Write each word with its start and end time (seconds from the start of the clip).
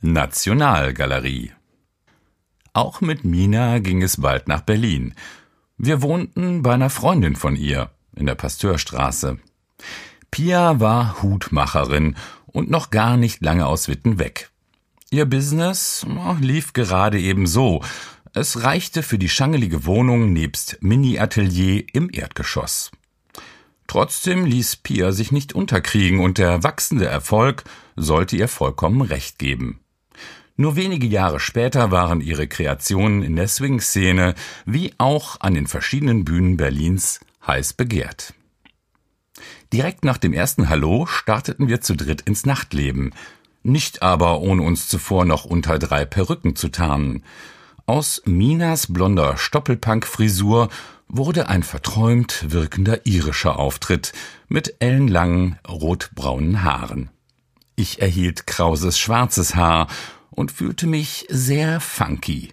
Nationalgalerie. 0.00 1.50
Auch 2.72 3.00
mit 3.00 3.24
Mina 3.24 3.80
ging 3.80 4.00
es 4.02 4.20
bald 4.20 4.46
nach 4.46 4.60
Berlin. 4.60 5.14
Wir 5.76 6.02
wohnten 6.02 6.62
bei 6.62 6.74
einer 6.74 6.90
Freundin 6.90 7.34
von 7.34 7.56
ihr 7.56 7.90
in 8.14 8.26
der 8.26 8.36
Pasteurstraße. 8.36 9.38
Pia 10.30 10.78
war 10.78 11.20
Hutmacherin 11.20 12.14
und 12.46 12.70
noch 12.70 12.90
gar 12.90 13.16
nicht 13.16 13.42
lange 13.42 13.66
aus 13.66 13.88
Witten 13.88 14.20
weg. 14.20 14.50
Ihr 15.10 15.24
Business 15.24 16.06
oh, 16.08 16.36
lief 16.40 16.74
gerade 16.74 17.18
eben 17.18 17.48
so. 17.48 17.82
Es 18.34 18.62
reichte 18.62 19.02
für 19.02 19.18
die 19.18 19.28
schangelige 19.28 19.84
Wohnung 19.84 20.32
nebst 20.32 20.78
Mini-Atelier 20.80 21.86
im 21.92 22.08
Erdgeschoss. 22.12 22.92
Trotzdem 23.88 24.44
ließ 24.44 24.76
Pia 24.76 25.10
sich 25.10 25.32
nicht 25.32 25.54
unterkriegen 25.54 26.20
und 26.20 26.38
der 26.38 26.62
wachsende 26.62 27.06
Erfolg 27.06 27.64
sollte 27.96 28.36
ihr 28.36 28.46
vollkommen 28.46 29.00
recht 29.00 29.40
geben. 29.40 29.80
Nur 30.60 30.74
wenige 30.74 31.06
Jahre 31.06 31.38
später 31.38 31.92
waren 31.92 32.20
ihre 32.20 32.48
Kreationen 32.48 33.22
in 33.22 33.36
der 33.36 33.46
Swing-Szene 33.46 34.34
wie 34.66 34.92
auch 34.98 35.38
an 35.38 35.54
den 35.54 35.68
verschiedenen 35.68 36.24
Bühnen 36.24 36.56
Berlins 36.56 37.20
heiß 37.46 37.74
begehrt. 37.74 38.34
Direkt 39.72 40.04
nach 40.04 40.18
dem 40.18 40.32
ersten 40.32 40.68
Hallo 40.68 41.06
starteten 41.06 41.68
wir 41.68 41.80
zu 41.80 41.94
dritt 41.94 42.22
ins 42.22 42.44
Nachtleben, 42.44 43.14
nicht 43.62 44.02
aber 44.02 44.40
ohne 44.40 44.62
uns 44.62 44.88
zuvor 44.88 45.24
noch 45.24 45.44
unter 45.44 45.78
drei 45.78 46.04
Perücken 46.04 46.56
zu 46.56 46.70
tarnen. 46.70 47.22
Aus 47.86 48.22
Minas 48.24 48.92
blonder 48.92 49.36
Stoppelpunk-Frisur 49.36 50.70
wurde 51.06 51.48
ein 51.48 51.62
verträumt 51.62 52.50
wirkender 52.50 53.06
irischer 53.06 53.60
Auftritt 53.60 54.12
mit 54.48 54.74
ellenlangen 54.80 55.56
rotbraunen 55.68 56.64
Haaren. 56.64 57.10
Ich 57.76 58.02
erhielt 58.02 58.48
krauses 58.48 58.98
schwarzes 58.98 59.54
Haar 59.54 59.86
und 60.38 60.52
fühlte 60.52 60.86
mich 60.86 61.26
sehr 61.28 61.80
funky. 61.80 62.52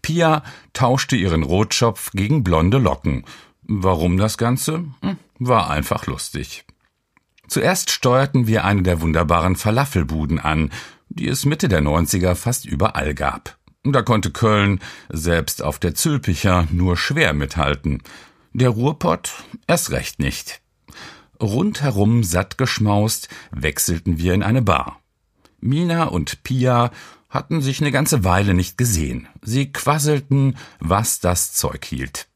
Pia 0.00 0.42
tauschte 0.72 1.16
ihren 1.16 1.42
Rotschopf 1.42 2.10
gegen 2.12 2.42
blonde 2.42 2.78
Locken. 2.78 3.24
Warum 3.62 4.16
das 4.16 4.38
Ganze? 4.38 4.84
Hm, 5.02 5.18
war 5.38 5.68
einfach 5.68 6.06
lustig. 6.06 6.64
Zuerst 7.46 7.90
steuerten 7.90 8.46
wir 8.46 8.64
eine 8.64 8.82
der 8.82 9.00
wunderbaren 9.00 9.54
Falafelbuden 9.54 10.38
an, 10.38 10.70
die 11.08 11.28
es 11.28 11.44
Mitte 11.44 11.68
der 11.68 11.82
90er 11.82 12.34
fast 12.34 12.64
überall 12.64 13.14
gab. 13.14 13.56
Da 13.84 14.02
konnte 14.02 14.30
Köln, 14.30 14.80
selbst 15.08 15.62
auf 15.62 15.78
der 15.78 15.94
Zülpicher, 15.94 16.66
nur 16.72 16.96
schwer 16.96 17.34
mithalten. 17.34 18.02
Der 18.52 18.70
Ruhrpott 18.70 19.44
erst 19.66 19.90
recht 19.90 20.18
nicht. 20.18 20.60
Rundherum 21.40 22.24
satt 22.24 22.56
geschmaust 22.56 23.28
wechselten 23.50 24.18
wir 24.18 24.32
in 24.32 24.42
eine 24.42 24.62
Bar. 24.62 25.00
Mina 25.60 26.04
und 26.04 26.42
Pia 26.42 26.90
hatten 27.36 27.60
sich 27.60 27.80
eine 27.80 27.92
ganze 27.92 28.24
Weile 28.24 28.54
nicht 28.54 28.76
gesehen. 28.76 29.28
Sie 29.42 29.70
quasselten, 29.70 30.56
was 30.80 31.20
das 31.20 31.52
Zeug 31.52 31.84
hielt. 31.84 32.26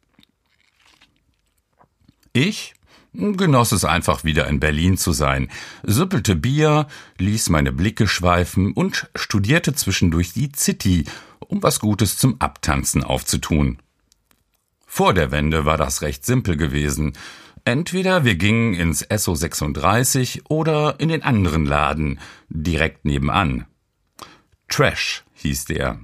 Ich 2.33 2.75
genoss 3.13 3.73
es 3.73 3.85
einfach 3.85 4.25
wieder 4.25 4.47
in 4.47 4.61
Berlin 4.61 4.97
zu 4.97 5.13
sein, 5.13 5.49
suppelte 5.83 6.37
Bier, 6.37 6.87
ließ 7.19 7.51
meine 7.51 7.73
Blicke 7.73 8.07
schweifen 8.07 8.73
und 8.73 9.11
studierte 9.15 9.75
zwischendurch 9.75 10.33
die 10.33 10.53
City, 10.55 11.05
um 11.41 11.63
was 11.63 11.81
Gutes 11.81 12.19
zum 12.19 12.41
Abtanzen 12.41 13.03
aufzutun. 13.03 13.79
Vor 14.87 15.15
der 15.15 15.31
Wende 15.31 15.65
war 15.65 15.77
das 15.77 16.03
recht 16.03 16.25
simpel 16.25 16.57
gewesen. 16.57 17.13
Entweder 17.65 18.25
wir 18.25 18.37
gingen 18.37 18.75
ins 18.75 19.07
SO 19.17 19.35
36 19.35 20.43
oder 20.49 20.99
in 20.99 21.09
den 21.09 21.23
anderen 21.23 21.67
Laden, 21.67 22.19
direkt 22.49 23.05
nebenan. 23.05 23.67
Trash 24.71 25.25
hieß 25.35 25.67
der. 25.67 26.01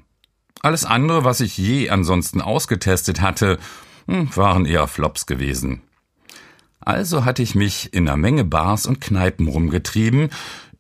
Alles 0.61 0.84
andere, 0.84 1.25
was 1.25 1.41
ich 1.41 1.56
je 1.56 1.89
ansonsten 1.89 2.42
ausgetestet 2.42 3.23
hatte, 3.23 3.58
hm, 4.06 4.34
waren 4.36 4.67
eher 4.67 4.89
Flops 4.89 5.25
gewesen. 5.25 5.83
Also 6.80 7.24
hatte 7.24 7.42
ich 7.42 7.55
mich 7.55 7.95
in 7.95 8.08
einer 8.08 8.17
Menge 8.17 8.45
Bars 8.45 8.86
und 8.86 9.01
Kneipen 9.01 9.48
rumgetrieben, 9.48 10.30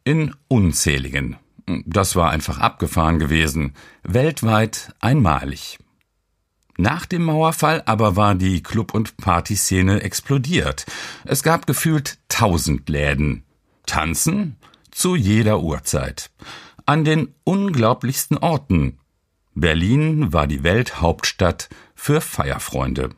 in 0.04 0.34
unzähligen. 0.48 1.36
Das 1.84 2.14
war 2.14 2.30
einfach 2.30 2.58
abgefahren 2.58 3.18
gewesen, 3.18 3.74
weltweit 4.04 4.94
einmalig. 5.00 5.78
Nach 6.78 7.06
dem 7.06 7.24
Mauerfall 7.24 7.82
aber 7.86 8.16
war 8.16 8.34
die 8.34 8.62
Club- 8.62 8.94
und 8.94 9.16
Partyszene 9.16 10.02
explodiert. 10.02 10.86
Es 11.24 11.42
gab 11.42 11.66
gefühlt 11.66 12.18
tausend 12.28 12.88
Läden. 12.88 13.44
Tanzen? 13.86 14.56
Zu 14.90 15.16
jeder 15.16 15.60
Uhrzeit 15.60 16.30
an 16.86 17.04
den 17.04 17.34
unglaublichsten 17.44 18.38
Orten. 18.38 18.98
Berlin 19.54 20.32
war 20.32 20.46
die 20.46 20.62
Welthauptstadt 20.62 21.68
für 21.94 22.20
Feierfreunde. 22.20 23.10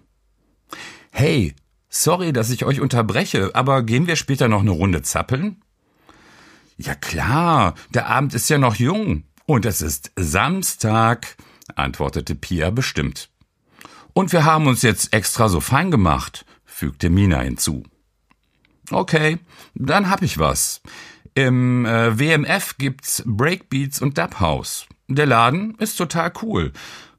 Hey, 1.11 1.55
sorry, 1.89 2.33
dass 2.33 2.51
ich 2.51 2.65
euch 2.65 2.81
unterbreche, 2.81 3.55
aber 3.55 3.83
gehen 3.83 4.07
wir 4.07 4.17
später 4.17 4.49
noch 4.49 4.61
eine 4.61 4.71
Runde 4.71 5.03
zappeln? 5.03 5.63
Ja 6.77 6.95
klar, 6.95 7.75
der 7.93 8.07
Abend 8.07 8.35
ist 8.35 8.49
ja 8.49 8.59
noch 8.59 8.77
jung 8.77 9.25
und 9.47 9.67
es 9.67 9.83
ist 9.83 10.13
Samstag, 10.17 11.37
antwortete 11.75 12.35
Pia 12.35 12.71
bestimmt. 12.71 13.31
Und 14.15 14.33
wir 14.33 14.45
haben 14.45 14.67
uns 14.67 14.83
jetzt 14.83 15.13
extra 15.13 15.49
so 15.49 15.61
fein 15.61 15.91
gemacht, 15.91 16.47
fügte 16.65 17.11
Mina 17.11 17.41
hinzu. 17.41 17.83
Okay, 18.91 19.39
dann 19.75 20.09
hab 20.09 20.23
ich 20.23 20.39
was. 20.39 20.81
Im 21.39 21.87
äh, 21.87 22.19
WMF 22.19 22.79
gibt's 22.79 23.23
Breakbeats 23.25 24.03
und 24.03 24.19
Dub 24.19 24.41
House. 24.41 24.87
Der 25.07 25.25
Laden 25.25 25.77
ist 25.79 25.95
total 25.95 26.33
cool. 26.43 26.73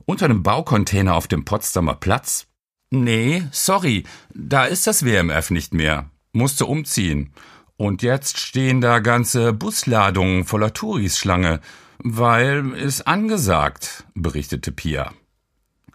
Unter 0.05 0.25
einem 0.25 0.43
Baucontainer 0.43 1.15
auf 1.15 1.29
dem 1.29 1.45
Potsdamer 1.45 1.95
Platz. 1.95 2.45
Nee, 2.89 3.47
sorry, 3.53 4.03
da 4.33 4.65
ist 4.65 4.87
das 4.87 5.05
WMF 5.05 5.51
nicht 5.51 5.73
mehr. 5.73 6.09
Musste 6.33 6.65
umziehen. 6.65 7.31
Und 7.77 8.01
jetzt 8.01 8.39
stehen 8.39 8.81
da 8.81 8.99
ganze 8.99 9.53
Busladungen 9.53 10.43
voller 10.43 10.73
Touris 10.73 11.17
Schlange, 11.17 11.61
weil 11.99 12.71
ist 12.73 13.07
angesagt, 13.07 14.03
berichtete 14.15 14.73
Pia. 14.73 15.13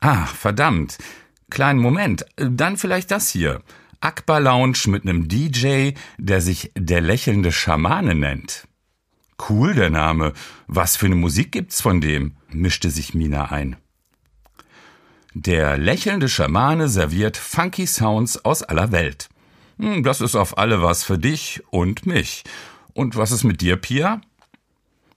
Ah, 0.00 0.24
verdammt. 0.24 0.96
Kleinen 1.50 1.78
Moment, 1.78 2.24
dann 2.36 2.78
vielleicht 2.78 3.10
das 3.10 3.28
hier. 3.28 3.60
Akbar 4.04 4.38
Lounge 4.38 4.80
mit 4.88 5.04
einem 5.04 5.28
DJ, 5.28 5.92
der 6.18 6.42
sich 6.42 6.70
der 6.76 7.00
lächelnde 7.00 7.50
Schamane 7.50 8.14
nennt. 8.14 8.68
Cool 9.48 9.72
der 9.72 9.88
Name. 9.88 10.34
Was 10.66 10.98
für 10.98 11.06
eine 11.06 11.14
Musik 11.14 11.52
gibt's 11.52 11.80
von 11.80 12.02
dem? 12.02 12.36
mischte 12.50 12.90
sich 12.90 13.14
Mina 13.14 13.50
ein. 13.50 13.76
Der 15.32 15.78
lächelnde 15.78 16.28
Schamane 16.28 16.90
serviert 16.90 17.38
funky 17.38 17.86
Sounds 17.86 18.44
aus 18.44 18.62
aller 18.62 18.92
Welt. 18.92 19.30
Hm, 19.78 20.02
das 20.02 20.20
ist 20.20 20.36
auf 20.36 20.58
alle 20.58 20.82
was 20.82 21.02
für 21.02 21.16
dich 21.16 21.62
und 21.70 22.04
mich. 22.04 22.44
Und 22.92 23.16
was 23.16 23.32
ist 23.32 23.44
mit 23.44 23.62
dir, 23.62 23.76
Pia? 23.76 24.20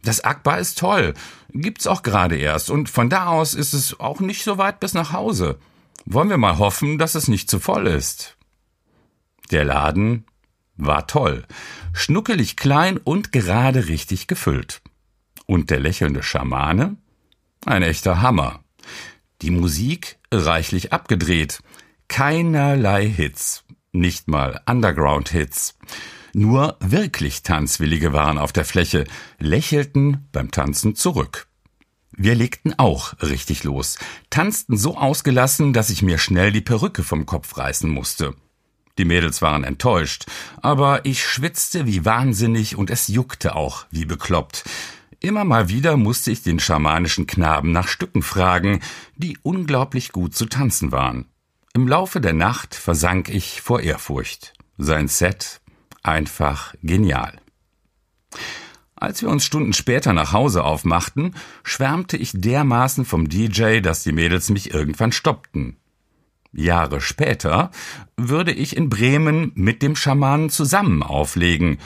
Das 0.02 0.24
Akbar 0.24 0.60
ist 0.60 0.78
toll. 0.78 1.14
Gibt's 1.52 1.88
auch 1.88 2.04
gerade 2.04 2.38
erst. 2.38 2.70
Und 2.70 2.90
von 2.90 3.10
da 3.10 3.28
aus 3.28 3.54
ist 3.54 3.74
es 3.74 4.00
auch 4.00 4.22
nicht 4.22 4.46
so 4.46 4.58
weit 4.58 4.80
bis 4.80 4.94
nach 4.94 5.12
Hause. 5.12 5.60
Wollen 6.06 6.30
wir 6.30 6.38
mal 6.38 6.58
hoffen, 6.58 6.98
dass 6.98 7.16
es 7.16 7.28
nicht 7.28 7.50
zu 7.50 7.60
voll 7.60 7.88
ist. 7.88 8.37
Der 9.52 9.64
Laden 9.64 10.26
war 10.76 11.08
toll, 11.08 11.46
schnuckelig 11.94 12.56
klein 12.56 12.98
und 12.98 13.32
gerade 13.32 13.88
richtig 13.88 14.28
gefüllt. 14.28 14.82
Und 15.46 15.70
der 15.70 15.80
lächelnde 15.80 16.24
Schamane? 16.24 16.98
Ein 17.66 17.84
echter 17.84 18.22
Hammer. 18.22 18.64
Die 19.42 19.52
Musik 19.52 20.18
reichlich 20.32 20.94
abgedreht. 20.94 21.62
Keinerlei 22.08 23.08
Hits. 23.08 23.64
Nicht 23.92 24.28
mal 24.28 24.62
Underground-Hits. 24.66 25.78
Nur 26.34 26.78
wirklich 26.80 27.44
Tanzwillige 27.44 28.14
waren 28.14 28.38
auf 28.38 28.52
der 28.52 28.66
Fläche, 28.66 29.06
lächelten 29.40 30.28
beim 30.32 30.52
Tanzen 30.52 30.96
zurück. 30.96 31.48
Wir 32.12 32.36
legten 32.36 32.78
auch 32.78 33.14
richtig 33.22 33.64
los, 33.64 33.98
tanzten 34.30 34.78
so 34.78 34.98
ausgelassen, 34.98 35.74
dass 35.74 35.90
ich 35.90 36.02
mir 36.02 36.18
schnell 36.18 36.52
die 36.52 36.62
Perücke 36.62 37.04
vom 37.04 37.26
Kopf 37.26 37.58
reißen 37.58 37.90
musste. 37.90 38.36
Die 38.98 39.06
Mädels 39.06 39.42
waren 39.42 39.64
enttäuscht, 39.64 40.26
aber 40.62 41.06
ich 41.06 41.24
schwitzte 41.24 41.86
wie 41.86 42.06
wahnsinnig 42.06 42.76
und 42.76 42.90
es 42.90 43.08
juckte 43.08 43.56
auch 43.56 43.86
wie 43.92 44.06
bekloppt. 44.06 44.64
Immer 45.20 45.46
mal 45.46 45.70
wieder 45.70 45.98
musste 45.98 46.32
ich 46.32 46.44
den 46.44 46.60
schamanischen 46.60 47.26
Knaben 47.26 47.72
nach 47.72 47.88
Stücken 47.88 48.22
fragen, 48.22 48.82
die 49.16 49.38
unglaublich 49.42 50.12
gut 50.12 50.36
zu 50.36 50.46
tanzen 50.46 50.92
waren. 50.92 51.26
Im 51.74 51.88
Laufe 51.88 52.22
der 52.22 52.34
Nacht 52.34 52.76
versank 52.76 53.30
ich 53.30 53.62
vor 53.62 53.82
Ehrfurcht. 53.82 54.54
Sein 54.78 55.08
Set 55.08 55.62
einfach 56.04 56.74
genial. 56.82 57.40
Als 58.96 59.22
wir 59.22 59.30
uns 59.30 59.46
Stunden 59.46 59.74
später 59.74 60.14
nach 60.14 60.34
Hause 60.34 60.64
aufmachten, 60.64 61.36
schwärmte 61.64 62.18
ich 62.18 62.32
dermaßen 62.34 63.06
vom 63.06 63.30
DJ, 63.30 63.80
dass 63.80 64.04
die 64.04 64.12
Mädels 64.12 64.50
mich 64.50 64.74
irgendwann 64.74 65.12
stoppten. 65.12 65.78
Jahre 66.52 67.02
später 67.02 67.72
würde 68.16 68.52
ich 68.52 68.76
in 68.76 68.90
Bremen 68.90 69.52
mit 69.56 69.82
dem 69.82 69.96
Schamanen 69.96 70.50
zusammen 70.50 71.04
auflegen 71.04 71.78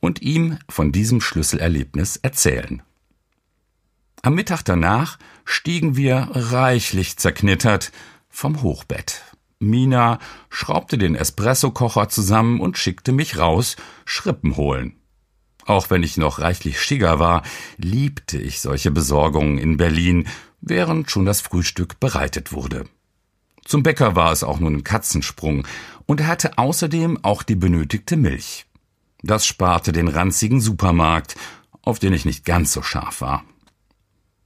und 0.00 0.22
ihm 0.22 0.58
von 0.68 0.92
diesem 0.92 1.20
Schlüsselerlebnis 1.20 2.16
erzählen. 2.16 2.82
Am 4.22 4.34
Mittag 4.34 4.62
danach 4.64 5.18
stiegen 5.44 5.96
wir 5.96 6.28
reichlich 6.32 7.16
zerknittert 7.16 7.90
vom 8.28 8.62
Hochbett. 8.62 9.22
Mina 9.58 10.18
schraubte 10.48 10.96
den 10.98 11.14
Espressokocher 11.14 12.08
zusammen 12.08 12.60
und 12.60 12.78
schickte 12.78 13.12
mich 13.12 13.38
raus, 13.38 13.76
Schrippen 14.04 14.56
holen. 14.56 14.96
Auch 15.66 15.90
wenn 15.90 16.02
ich 16.02 16.16
noch 16.16 16.38
reichlich 16.38 16.80
schigger 16.80 17.18
war, 17.18 17.42
liebte 17.76 18.38
ich 18.38 18.60
solche 18.60 18.90
Besorgungen 18.90 19.58
in 19.58 19.76
Berlin, 19.76 20.26
während 20.60 21.10
schon 21.10 21.26
das 21.26 21.40
Frühstück 21.40 22.00
bereitet 22.00 22.52
wurde. 22.52 22.86
Zum 23.64 23.82
Bäcker 23.82 24.16
war 24.16 24.32
es 24.32 24.42
auch 24.42 24.60
nur 24.60 24.70
ein 24.70 24.84
Katzensprung, 24.84 25.66
und 26.06 26.20
er 26.20 26.26
hatte 26.26 26.58
außerdem 26.58 27.22
auch 27.22 27.42
die 27.42 27.54
benötigte 27.54 28.16
Milch. 28.16 28.66
Das 29.22 29.46
sparte 29.46 29.92
den 29.92 30.08
ranzigen 30.08 30.60
Supermarkt, 30.60 31.36
auf 31.82 31.98
den 31.98 32.12
ich 32.12 32.24
nicht 32.24 32.44
ganz 32.44 32.72
so 32.72 32.82
scharf 32.82 33.20
war. 33.20 33.44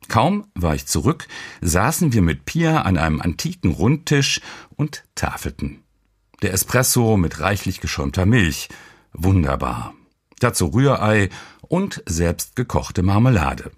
Kaum 0.08 0.46
war 0.54 0.74
ich 0.74 0.86
zurück, 0.86 1.26
saßen 1.60 2.12
wir 2.12 2.22
mit 2.22 2.44
Pia 2.44 2.82
an 2.82 2.98
einem 2.98 3.20
antiken 3.20 3.72
Rundtisch 3.72 4.40
und 4.76 5.04
tafelten. 5.14 5.80
Der 6.42 6.52
Espresso 6.52 7.16
mit 7.16 7.40
reichlich 7.40 7.80
geschäumter 7.80 8.26
Milch. 8.26 8.68
Wunderbar. 9.12 9.94
Dazu 10.40 10.66
Rührei 10.66 11.30
und 11.62 12.02
selbst 12.06 12.56
gekochte 12.56 13.02
Marmelade. 13.02 13.70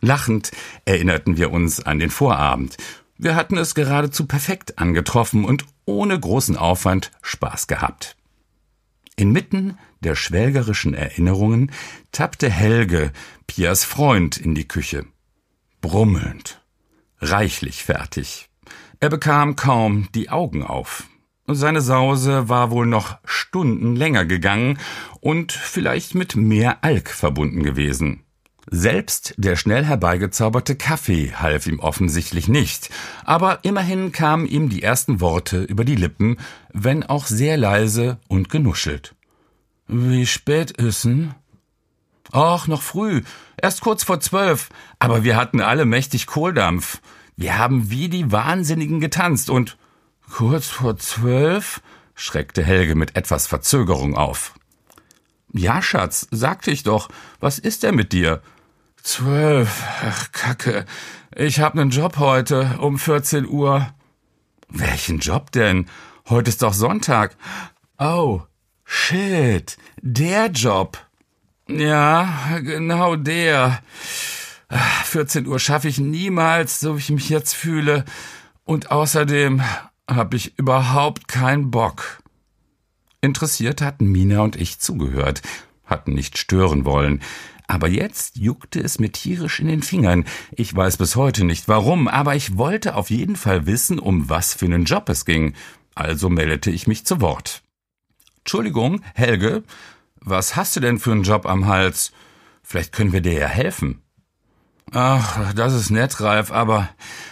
Lachend 0.00 0.52
erinnerten 0.84 1.36
wir 1.36 1.50
uns 1.50 1.80
an 1.80 1.98
den 1.98 2.10
Vorabend. 2.10 2.76
Wir 3.18 3.34
hatten 3.34 3.56
es 3.56 3.74
geradezu 3.74 4.26
perfekt 4.26 4.78
angetroffen 4.78 5.44
und 5.44 5.64
ohne 5.84 6.18
großen 6.18 6.56
Aufwand 6.56 7.12
Spaß 7.22 7.66
gehabt. 7.66 8.16
Inmitten 9.16 9.78
der 10.00 10.14
schwelgerischen 10.14 10.92
Erinnerungen 10.92 11.72
tappte 12.12 12.50
Helge, 12.50 13.12
Pias 13.46 13.84
Freund, 13.84 14.36
in 14.36 14.54
die 14.54 14.68
Küche 14.68 15.06
brummelnd, 15.86 16.60
reichlich 17.20 17.84
fertig. 17.84 18.48
Er 18.98 19.08
bekam 19.08 19.54
kaum 19.54 20.08
die 20.16 20.30
Augen 20.30 20.64
auf. 20.64 21.04
Seine 21.46 21.80
Sause 21.80 22.48
war 22.48 22.72
wohl 22.72 22.86
noch 22.86 23.18
Stunden 23.24 23.94
länger 23.94 24.24
gegangen 24.24 24.80
und 25.20 25.52
vielleicht 25.52 26.16
mit 26.16 26.34
mehr 26.34 26.82
Alk 26.82 27.08
verbunden 27.08 27.62
gewesen. 27.62 28.25
Selbst 28.68 29.34
der 29.36 29.54
schnell 29.54 29.84
herbeigezauberte 29.84 30.74
Kaffee 30.74 31.32
half 31.36 31.68
ihm 31.68 31.78
offensichtlich 31.78 32.48
nicht, 32.48 32.90
aber 33.24 33.60
immerhin 33.62 34.10
kamen 34.10 34.44
ihm 34.46 34.68
die 34.68 34.82
ersten 34.82 35.20
Worte 35.20 35.62
über 35.62 35.84
die 35.84 35.94
Lippen, 35.94 36.38
wenn 36.72 37.04
auch 37.04 37.26
sehr 37.26 37.56
leise 37.56 38.18
und 38.26 38.50
genuschelt. 38.50 39.14
Wie 39.86 40.26
spät 40.26 40.78
ist'n? 40.80 41.30
Ach, 42.32 42.66
noch 42.66 42.82
früh. 42.82 43.22
Erst 43.56 43.82
kurz 43.82 44.02
vor 44.02 44.18
zwölf. 44.18 44.68
Aber 44.98 45.22
wir 45.22 45.36
hatten 45.36 45.60
alle 45.60 45.84
mächtig 45.84 46.26
Kohldampf. 46.26 47.00
Wir 47.36 47.58
haben 47.58 47.88
wie 47.88 48.08
die 48.08 48.32
Wahnsinnigen 48.32 48.98
getanzt 48.98 49.48
und 49.48 49.76
kurz 50.32 50.66
vor 50.66 50.96
zwölf? 50.96 51.80
schreckte 52.16 52.64
Helge 52.64 52.96
mit 52.96 53.14
etwas 53.14 53.46
Verzögerung 53.46 54.16
auf. 54.16 54.54
Ja, 55.52 55.80
Schatz, 55.82 56.26
sagte 56.32 56.72
ich 56.72 56.82
doch. 56.82 57.08
Was 57.38 57.60
ist 57.60 57.84
denn 57.84 57.94
mit 57.94 58.12
dir? 58.12 58.42
Zwölf. 59.06 59.84
Ach, 60.02 60.32
Kacke. 60.32 60.84
Ich 61.32 61.60
hab 61.60 61.76
nen 61.76 61.90
Job 61.90 62.16
heute 62.18 62.76
um 62.80 62.98
14 62.98 63.46
Uhr. 63.46 63.86
Welchen 64.68 65.20
Job 65.20 65.52
denn? 65.52 65.86
Heute 66.28 66.48
ist 66.48 66.60
doch 66.62 66.74
Sonntag. 66.74 67.36
Oh, 67.98 68.42
shit. 68.84 69.78
Der 70.02 70.48
Job. 70.48 70.98
Ja, 71.68 72.58
genau 72.58 73.14
der. 73.14 73.80
14 75.04 75.46
Uhr 75.46 75.60
schaffe 75.60 75.86
ich 75.86 75.98
niemals, 75.98 76.80
so 76.80 76.96
wie 76.96 77.00
ich 77.00 77.10
mich 77.10 77.28
jetzt 77.28 77.54
fühle. 77.54 78.04
Und 78.64 78.90
außerdem 78.90 79.62
habe 80.10 80.36
ich 80.36 80.58
überhaupt 80.58 81.28
keinen 81.28 81.70
Bock. 81.70 82.18
Interessiert 83.20 83.82
hatten 83.82 84.06
Mina 84.06 84.40
und 84.40 84.56
ich 84.56 84.80
zugehört, 84.80 85.42
hatten 85.84 86.12
nicht 86.12 86.38
stören 86.38 86.84
wollen. 86.84 87.22
Aber 87.68 87.88
jetzt 87.88 88.36
juckte 88.36 88.80
es 88.80 88.98
mir 88.98 89.10
tierisch 89.10 89.60
in 89.60 89.66
den 89.66 89.82
Fingern. 89.82 90.24
Ich 90.52 90.74
weiß 90.74 90.98
bis 90.98 91.16
heute 91.16 91.44
nicht 91.44 91.68
warum, 91.68 92.06
aber 92.06 92.36
ich 92.36 92.56
wollte 92.56 92.94
auf 92.94 93.10
jeden 93.10 93.36
Fall 93.36 93.66
wissen, 93.66 93.98
um 93.98 94.28
was 94.28 94.54
für 94.54 94.66
einen 94.66 94.84
Job 94.84 95.08
es 95.08 95.24
ging. 95.24 95.54
Also 95.94 96.28
meldete 96.28 96.70
ich 96.70 96.86
mich 96.86 97.04
zu 97.04 97.20
Wort. 97.20 97.62
Entschuldigung, 98.38 99.00
Helge, 99.14 99.64
was 100.20 100.54
hast 100.54 100.76
du 100.76 100.80
denn 100.80 100.98
für 100.98 101.12
einen 101.12 101.24
Job 101.24 101.46
am 101.46 101.66
Hals? 101.66 102.12
Vielleicht 102.62 102.92
können 102.92 103.12
wir 103.12 103.20
dir 103.20 103.32
ja 103.32 103.48
helfen. 103.48 104.02
Ach, 104.92 105.52
das 105.54 105.74
ist 105.74 105.90
nett, 105.90 106.20
Ralf, 106.20 106.52
aber 106.52 106.88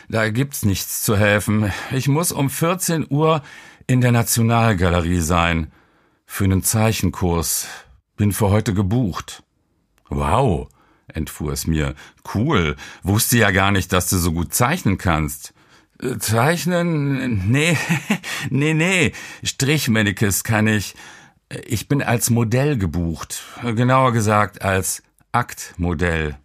da 0.08 0.28
gibt's 0.30 0.64
nichts 0.64 1.02
zu 1.02 1.16
helfen. 1.16 1.72
Ich 1.92 2.08
muss 2.08 2.32
um 2.32 2.50
14 2.50 3.06
Uhr 3.08 3.42
in 3.86 4.00
der 4.00 4.10
Nationalgalerie 4.10 5.20
sein. 5.20 5.70
Für 6.26 6.44
einen 6.44 6.64
Zeichenkurs. 6.64 7.68
Bin 8.16 8.32
für 8.32 8.50
heute 8.50 8.74
gebucht. 8.74 9.43
Wow, 10.08 10.68
entfuhr 11.08 11.52
es 11.52 11.66
mir. 11.66 11.94
Cool. 12.34 12.76
Wusste 13.02 13.38
ja 13.38 13.50
gar 13.50 13.70
nicht, 13.70 13.92
dass 13.92 14.08
du 14.10 14.18
so 14.18 14.32
gut 14.32 14.54
zeichnen 14.54 14.98
kannst. 14.98 15.54
Äh, 16.00 16.18
zeichnen? 16.18 17.50
Nee, 17.50 17.76
nee, 18.50 18.74
nee. 18.74 19.12
Strichmännekes 19.42 20.44
kann 20.44 20.66
ich. 20.66 20.94
Ich 21.66 21.88
bin 21.88 22.02
als 22.02 22.30
Modell 22.30 22.78
gebucht, 22.78 23.42
genauer 23.62 24.12
gesagt 24.12 24.62
als 24.62 25.02
Aktmodell. 25.30 26.36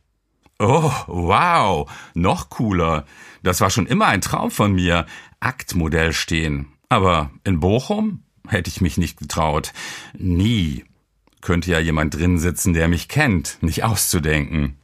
Oh, 0.59 0.91
wow, 1.07 1.89
noch 2.13 2.49
cooler. 2.49 3.05
Das 3.43 3.61
war 3.61 3.69
schon 3.69 3.87
immer 3.87 4.07
ein 4.07 4.21
Traum 4.21 4.51
von 4.51 4.73
mir, 4.73 5.05
Aktmodell 5.39 6.11
stehen. 6.11 6.67
Aber 6.89 7.31
in 7.45 7.61
Bochum 7.61 8.23
hätte 8.47 8.69
ich 8.69 8.81
mich 8.81 8.97
nicht 8.97 9.17
getraut. 9.17 9.71
Nie. 10.17 10.83
Könnte 11.49 11.71
ja 11.71 11.79
jemand 11.79 12.13
drin 12.13 12.37
sitzen, 12.37 12.73
der 12.73 12.87
mich 12.87 13.07
kennt, 13.07 13.57
nicht 13.61 13.83
auszudenken. 13.83 14.77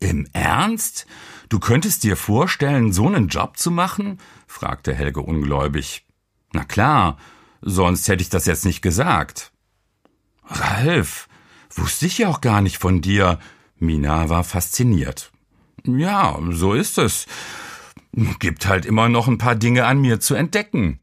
Im 0.00 0.26
Ernst? 0.32 1.04
Du 1.50 1.60
könntest 1.60 2.02
dir 2.02 2.16
vorstellen, 2.16 2.94
so 2.94 3.06
einen 3.06 3.28
Job 3.28 3.58
zu 3.58 3.70
machen? 3.70 4.16
fragte 4.46 4.94
Helge 4.94 5.20
ungläubig. 5.20 6.06
Na 6.54 6.64
klar, 6.64 7.18
Sonst 7.60 8.08
hätte 8.08 8.22
ich 8.22 8.30
das 8.30 8.46
jetzt 8.46 8.64
nicht 8.64 8.80
gesagt. 8.80 9.52
Ralf, 10.46 11.28
wusste 11.70 12.06
ich 12.06 12.16
ja 12.16 12.28
auch 12.28 12.40
gar 12.40 12.62
nicht 12.62 12.78
von 12.78 13.02
dir. 13.02 13.38
Mina 13.76 14.30
war 14.30 14.44
fasziniert. 14.44 15.30
Ja, 15.84 16.38
so 16.52 16.72
ist 16.72 16.96
es. 16.96 17.26
Gibt 18.38 18.64
halt 18.64 18.86
immer 18.86 19.10
noch 19.10 19.28
ein 19.28 19.36
paar 19.36 19.56
Dinge 19.56 19.84
an 19.84 20.00
mir 20.00 20.20
zu 20.20 20.34
entdecken. 20.36 21.00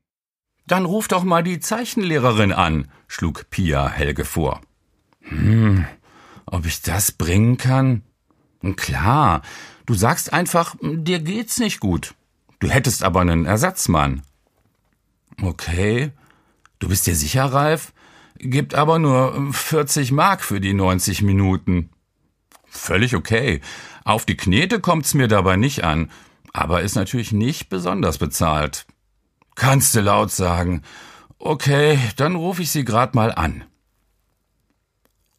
Dann 0.66 0.86
ruf 0.86 1.08
doch 1.08 1.24
mal 1.24 1.44
die 1.44 1.60
Zeichenlehrerin 1.60 2.54
an, 2.54 2.88
schlug 3.08 3.52
Pia 3.52 3.88
Helge 3.88 4.26
vor. 4.26 4.62
Hm, 5.30 5.86
ob 6.46 6.66
ich 6.66 6.82
das 6.82 7.12
bringen 7.12 7.58
kann? 7.58 8.04
Klar, 8.76 9.42
du 9.86 9.94
sagst 9.94 10.34
einfach, 10.34 10.76
dir 10.82 11.20
geht's 11.20 11.60
nicht 11.60 11.80
gut. 11.80 12.14
Du 12.60 12.70
hättest 12.70 13.04
aber 13.04 13.22
einen 13.22 13.46
Ersatzmann. 13.46 14.22
Okay, 15.42 16.12
Du 16.80 16.88
bist 16.88 17.06
dir 17.08 17.16
sicher, 17.16 17.46
Ralf? 17.46 17.94
Gibt 18.38 18.74
aber 18.74 19.00
nur 19.00 19.52
40 19.52 20.14
Mark 20.14 20.42
für 20.42 20.62
die 20.62 20.74
90 20.74 21.22
Minuten. 21.22 21.90
Völlig 22.66 23.16
okay. 23.16 23.60
Auf 24.06 24.26
die 24.26 24.38
Knete 24.38 24.80
kommt's 24.80 25.14
mir 25.14 25.28
dabei 25.28 25.58
nicht 25.58 25.84
an, 25.84 26.10
aber 26.54 26.82
ist 26.82 26.96
natürlich 26.96 27.34
nicht 27.34 27.68
besonders 27.68 28.18
bezahlt. 28.18 28.86
Kannst 29.56 29.94
du 29.94 30.00
laut 30.00 30.32
sagen. 30.32 30.84
Okay, 31.38 32.00
dann 32.16 32.36
rufe 32.36 32.62
ich 32.62 32.72
sie 32.72 32.86
grad 32.86 33.14
mal 33.14 33.34
an. 33.34 33.66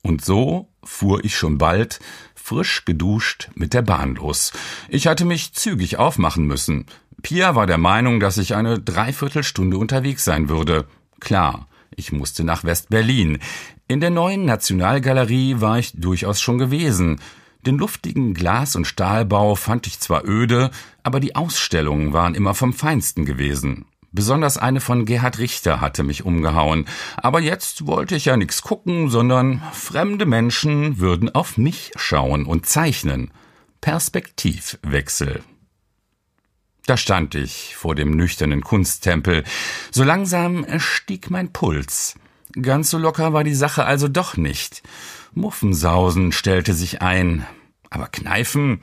Und 0.02 0.24
so 0.24 0.68
fuhr 0.82 1.24
ich 1.24 1.36
schon 1.36 1.58
bald, 1.58 2.00
frisch 2.34 2.84
geduscht, 2.84 3.50
mit 3.54 3.74
der 3.74 3.82
Bahn 3.82 4.14
los. 4.14 4.52
Ich 4.88 5.06
hatte 5.06 5.24
mich 5.24 5.52
zügig 5.52 5.98
aufmachen 5.98 6.46
müssen. 6.46 6.86
Pia 7.22 7.54
war 7.54 7.66
der 7.66 7.78
Meinung, 7.78 8.18
dass 8.18 8.38
ich 8.38 8.54
eine 8.54 8.78
Dreiviertelstunde 8.80 9.76
unterwegs 9.76 10.24
sein 10.24 10.48
würde. 10.48 10.86
Klar, 11.20 11.68
ich 11.94 12.12
musste 12.12 12.44
nach 12.44 12.64
West-Berlin. 12.64 13.38
In 13.88 14.00
der 14.00 14.10
neuen 14.10 14.44
Nationalgalerie 14.44 15.60
war 15.60 15.78
ich 15.78 15.92
durchaus 15.94 16.40
schon 16.40 16.58
gewesen. 16.58 17.20
Den 17.66 17.76
luftigen 17.76 18.32
Glas- 18.32 18.74
und 18.74 18.86
Stahlbau 18.86 19.54
fand 19.54 19.86
ich 19.86 20.00
zwar 20.00 20.26
öde, 20.26 20.70
aber 21.02 21.20
die 21.20 21.36
Ausstellungen 21.36 22.12
waren 22.14 22.34
immer 22.34 22.54
vom 22.54 22.72
Feinsten 22.72 23.26
gewesen. 23.26 23.84
Besonders 24.12 24.58
eine 24.58 24.80
von 24.80 25.04
Gerhard 25.04 25.38
Richter 25.38 25.80
hatte 25.80 26.02
mich 26.02 26.24
umgehauen. 26.24 26.86
Aber 27.16 27.40
jetzt 27.40 27.86
wollte 27.86 28.16
ich 28.16 28.24
ja 28.24 28.36
nix 28.36 28.62
gucken, 28.62 29.08
sondern 29.08 29.62
fremde 29.72 30.26
Menschen 30.26 30.98
würden 30.98 31.32
auf 31.32 31.56
mich 31.56 31.92
schauen 31.96 32.44
und 32.44 32.66
zeichnen. 32.66 33.30
Perspektivwechsel. 33.80 35.42
Da 36.86 36.96
stand 36.96 37.36
ich 37.36 37.76
vor 37.76 37.94
dem 37.94 38.10
nüchternen 38.10 38.62
Kunsttempel. 38.62 39.44
So 39.92 40.02
langsam 40.02 40.66
stieg 40.78 41.30
mein 41.30 41.52
Puls. 41.52 42.16
Ganz 42.60 42.90
so 42.90 42.98
locker 42.98 43.32
war 43.32 43.44
die 43.44 43.54
Sache 43.54 43.84
also 43.84 44.08
doch 44.08 44.36
nicht. 44.36 44.82
Muffensausen 45.32 46.32
stellte 46.32 46.74
sich 46.74 47.00
ein. 47.00 47.46
Aber 47.90 48.08
Kneifen 48.08 48.80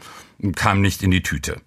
kam 0.55 0.79
nicht 0.81 1.03
in 1.03 1.11
die 1.11 1.23
Tüte. 1.23 1.61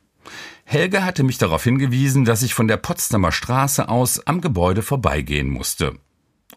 Helge 0.70 1.04
hatte 1.04 1.24
mich 1.24 1.36
darauf 1.36 1.64
hingewiesen, 1.64 2.24
dass 2.24 2.42
ich 2.42 2.54
von 2.54 2.68
der 2.68 2.76
Potsdamer 2.76 3.32
Straße 3.32 3.88
aus 3.88 4.24
am 4.28 4.40
Gebäude 4.40 4.82
vorbeigehen 4.82 5.50
musste. 5.50 5.98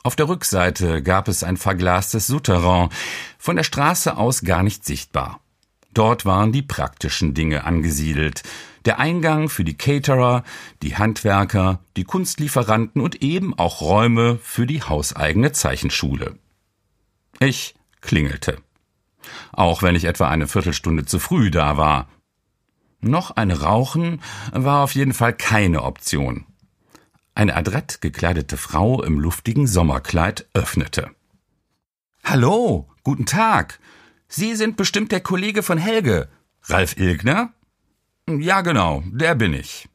Auf 0.03 0.15
der 0.15 0.27
Rückseite 0.27 1.01
gab 1.01 1.27
es 1.27 1.43
ein 1.43 1.57
verglastes 1.57 2.27
Souterrain, 2.27 2.89
von 3.39 3.55
der 3.55 3.63
Straße 3.63 4.15
aus 4.15 4.43
gar 4.43 4.61
nicht 4.61 4.85
sichtbar. 4.85 5.39
Dort 5.95 6.25
waren 6.25 6.51
die 6.51 6.61
praktischen 6.61 7.33
Dinge 7.33 7.63
angesiedelt. 7.63 8.43
Der 8.85 8.99
Eingang 8.99 9.49
für 9.49 9.63
die 9.63 9.77
Caterer, 9.77 10.43
die 10.83 10.95
Handwerker, 10.95 11.79
die 11.97 12.03
Kunstlieferanten 12.03 13.01
und 13.01 13.23
eben 13.23 13.57
auch 13.57 13.81
Räume 13.81 14.37
für 14.43 14.67
die 14.67 14.83
hauseigene 14.83 15.53
Zeichenschule. 15.53 16.37
Ich 17.39 17.73
klingelte. 18.01 18.59
Auch 19.53 19.81
wenn 19.81 19.95
ich 19.95 20.03
etwa 20.03 20.29
eine 20.29 20.47
Viertelstunde 20.47 21.03
zu 21.05 21.17
früh 21.17 21.49
da 21.49 21.77
war. 21.77 22.07
Noch 23.03 23.31
eine 23.31 23.59
Rauchen 23.59 24.21
war 24.53 24.83
auf 24.83 24.95
jeden 24.95 25.13
Fall 25.13 25.33
keine 25.33 25.83
Option. 25.83 26.45
Eine 27.35 27.55
adrett 27.55 27.99
gekleidete 27.99 28.55
Frau 28.55 29.03
im 29.03 29.19
luftigen 29.19 29.67
Sommerkleid 29.67 30.47
öffnete. 30.53 31.11
Hallo, 32.23 32.87
guten 33.03 33.25
Tag. 33.25 33.79
Sie 34.29 34.55
sind 34.55 34.77
bestimmt 34.77 35.11
der 35.11 35.19
Kollege 35.19 35.63
von 35.63 35.77
Helge, 35.77 36.29
Ralf 36.63 36.95
Ilgner? 36.95 37.51
Ja, 38.29 38.61
genau, 38.61 39.03
der 39.07 39.35
bin 39.35 39.53
ich. 39.53 39.89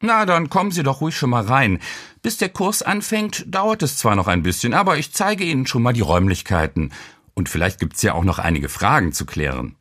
Na, 0.00 0.24
dann 0.24 0.48
kommen 0.48 0.70
Sie 0.70 0.84
doch 0.84 1.00
ruhig 1.00 1.16
schon 1.16 1.30
mal 1.30 1.44
rein. 1.44 1.80
Bis 2.22 2.36
der 2.36 2.48
Kurs 2.48 2.82
anfängt, 2.82 3.44
dauert 3.52 3.82
es 3.82 3.96
zwar 3.98 4.14
noch 4.14 4.28
ein 4.28 4.44
bisschen, 4.44 4.72
aber 4.72 4.98
ich 4.98 5.12
zeige 5.12 5.42
Ihnen 5.42 5.66
schon 5.66 5.82
mal 5.82 5.92
die 5.92 6.00
Räumlichkeiten. 6.00 6.92
Und 7.34 7.48
vielleicht 7.48 7.80
gibt's 7.80 8.02
ja 8.02 8.14
auch 8.14 8.24
noch 8.24 8.38
einige 8.38 8.68
Fragen 8.68 9.12
zu 9.12 9.26
klären. 9.26 9.74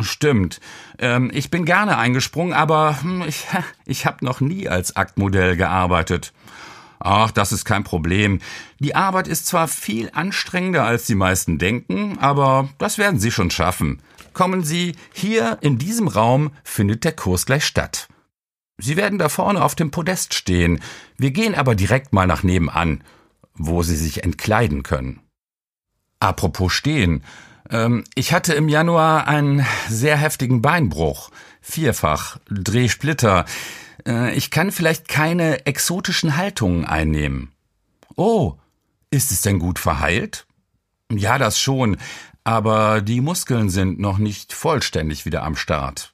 Stimmt. 0.00 0.60
Ähm, 0.98 1.30
ich 1.32 1.50
bin 1.50 1.64
gerne 1.64 1.98
eingesprungen, 1.98 2.52
aber 2.52 3.02
hm, 3.02 3.22
ich, 3.26 3.46
ich 3.86 4.06
habe 4.06 4.24
noch 4.24 4.40
nie 4.40 4.68
als 4.68 4.96
Aktmodell 4.96 5.56
gearbeitet. 5.56 6.32
Ach, 7.00 7.30
das 7.30 7.52
ist 7.52 7.64
kein 7.64 7.84
Problem. 7.84 8.40
Die 8.80 8.94
Arbeit 8.94 9.28
ist 9.28 9.46
zwar 9.46 9.68
viel 9.68 10.10
anstrengender, 10.12 10.84
als 10.84 11.06
die 11.06 11.14
meisten 11.14 11.58
denken, 11.58 12.18
aber 12.18 12.68
das 12.78 12.98
werden 12.98 13.20
Sie 13.20 13.30
schon 13.30 13.50
schaffen. 13.50 14.02
Kommen 14.32 14.64
Sie, 14.64 14.96
hier 15.12 15.58
in 15.60 15.78
diesem 15.78 16.08
Raum 16.08 16.50
findet 16.64 17.04
der 17.04 17.12
Kurs 17.12 17.46
gleich 17.46 17.64
statt. 17.64 18.08
Sie 18.78 18.96
werden 18.96 19.18
da 19.18 19.28
vorne 19.28 19.62
auf 19.62 19.74
dem 19.74 19.90
Podest 19.90 20.34
stehen. 20.34 20.80
Wir 21.16 21.32
gehen 21.32 21.54
aber 21.54 21.74
direkt 21.74 22.12
mal 22.12 22.26
nach 22.26 22.42
nebenan, 22.42 23.02
wo 23.54 23.82
Sie 23.82 23.96
sich 23.96 24.22
entkleiden 24.22 24.82
können. 24.82 25.20
Apropos 26.20 26.72
stehen. 26.72 27.24
Ähm, 27.70 28.04
ich 28.14 28.32
hatte 28.32 28.54
im 28.54 28.68
Januar 28.68 29.26
einen 29.26 29.64
sehr 29.88 30.16
heftigen 30.16 30.62
Beinbruch. 30.62 31.30
Vierfach, 31.60 32.38
Drehsplitter. 32.50 33.44
Äh, 34.06 34.34
ich 34.34 34.50
kann 34.50 34.72
vielleicht 34.72 35.08
keine 35.08 35.66
exotischen 35.66 36.36
Haltungen 36.36 36.84
einnehmen. 36.84 37.52
Oh, 38.16 38.54
ist 39.10 39.30
es 39.30 39.42
denn 39.42 39.58
gut 39.58 39.78
verheilt? 39.78 40.46
Ja, 41.10 41.38
das 41.38 41.58
schon, 41.58 41.96
aber 42.44 43.00
die 43.00 43.20
Muskeln 43.20 43.70
sind 43.70 43.98
noch 43.98 44.18
nicht 44.18 44.52
vollständig 44.52 45.24
wieder 45.24 45.42
am 45.42 45.56
Start. 45.56 46.12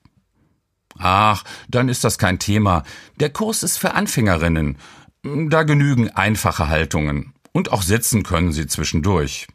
Ach, 0.99 1.45
dann 1.69 1.89
ist 1.89 2.05
das 2.05 2.19
kein 2.19 2.39
Thema. 2.39 2.85
Der 3.19 3.31
Kurs 3.31 3.63
ist 3.63 3.79
für 3.79 3.95
Anfängerinnen. 3.95 4.79
Da 5.23 5.63
genügen 5.63 6.11
einfache 6.11 6.69
Haltungen. 6.69 7.33
Und 7.53 7.73
auch 7.73 7.83
sitzen 7.83 8.23
können 8.23 8.53
sie 8.53 8.67
zwischendurch. 8.67 9.47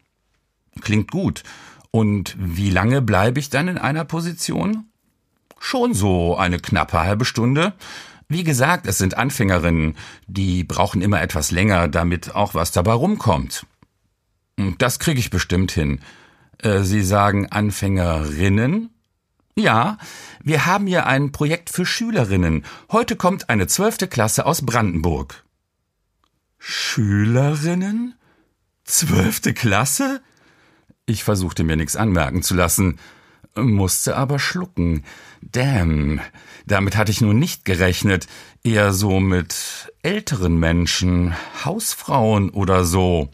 Klingt 0.81 1.11
gut. 1.11 1.43
Und 1.91 2.35
wie 2.37 2.69
lange 2.69 3.01
bleibe 3.01 3.39
ich 3.39 3.49
dann 3.49 3.67
in 3.67 3.77
einer 3.77 4.05
Position? 4.05 4.85
Schon 5.59 5.93
so 5.93 6.37
eine 6.37 6.59
knappe 6.59 6.99
halbe 6.99 7.25
Stunde. 7.25 7.73
Wie 8.27 8.43
gesagt, 8.43 8.85
es 8.85 8.99
sind 8.99 9.17
Anfängerinnen, 9.17 9.95
die 10.27 10.63
brauchen 10.63 11.01
immer 11.01 11.21
etwas 11.21 11.49
länger, 11.49 11.87
damit 11.87 12.35
auch 12.35 12.53
was 12.53 12.71
dabei 12.71 12.93
rumkommt. 12.93 13.65
Das 14.77 14.99
kriege 14.99 15.19
ich 15.19 15.31
bestimmt 15.31 15.71
hin. 15.71 15.99
Äh, 16.59 16.81
Sie 16.81 17.01
sagen 17.01 17.47
Anfängerinnen? 17.51 18.91
Ja, 19.55 19.97
wir 20.43 20.65
haben 20.65 20.85
hier 20.85 21.07
ein 21.07 21.31
Projekt 21.31 21.69
für 21.69 21.85
Schülerinnen. 21.85 22.65
Heute 22.91 23.15
kommt 23.15 23.49
eine 23.49 23.67
zwölfte 23.67 24.07
Klasse 24.07 24.45
aus 24.45 24.65
Brandenburg. 24.65 25.43
Schülerinnen? 26.59 28.15
Zwölfte 28.83 29.53
Klasse? 29.53 30.21
Ich 31.09 31.23
versuchte 31.23 31.63
mir 31.63 31.75
nichts 31.75 31.95
anmerken 31.95 32.43
zu 32.43 32.53
lassen, 32.53 32.99
musste 33.55 34.15
aber 34.15 34.37
schlucken. 34.37 35.05
Damn, 35.41 36.21
damit 36.67 36.95
hatte 36.95 37.11
ich 37.11 37.19
nun 37.19 37.39
nicht 37.39 37.65
gerechnet. 37.65 38.27
Eher 38.63 38.93
so 38.93 39.19
mit 39.19 39.91
älteren 40.03 40.59
Menschen, 40.59 41.33
Hausfrauen 41.65 42.51
oder 42.51 42.85
so. 42.85 43.29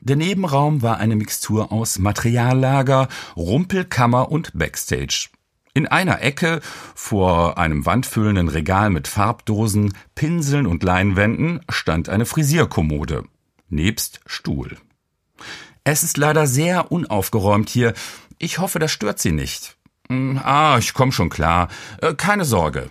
Der 0.00 0.16
Nebenraum 0.16 0.82
war 0.82 0.98
eine 0.98 1.16
Mixtur 1.16 1.72
aus 1.72 1.98
Materiallager, 1.98 3.08
Rumpelkammer 3.34 4.30
und 4.30 4.50
Backstage. 4.52 5.30
In 5.72 5.86
einer 5.86 6.20
Ecke, 6.20 6.60
vor 6.94 7.56
einem 7.56 7.86
wandfüllenden 7.86 8.48
Regal 8.48 8.90
mit 8.90 9.08
Farbdosen, 9.08 9.94
Pinseln 10.14 10.66
und 10.66 10.82
Leinwänden, 10.82 11.60
stand 11.70 12.10
eine 12.10 12.26
Frisierkommode, 12.26 13.24
nebst 13.70 14.20
Stuhl. 14.26 14.76
Es 15.84 16.02
ist 16.02 16.16
leider 16.16 16.46
sehr 16.46 16.92
unaufgeräumt 16.92 17.68
hier. 17.68 17.94
Ich 18.38 18.58
hoffe, 18.58 18.78
das 18.78 18.92
stört 18.92 19.18
Sie 19.18 19.32
nicht. 19.32 19.76
Hm, 20.08 20.40
ah, 20.42 20.76
ich 20.78 20.94
komm 20.94 21.12
schon 21.12 21.30
klar. 21.30 21.68
Äh, 22.00 22.14
keine 22.14 22.44
Sorge. 22.44 22.90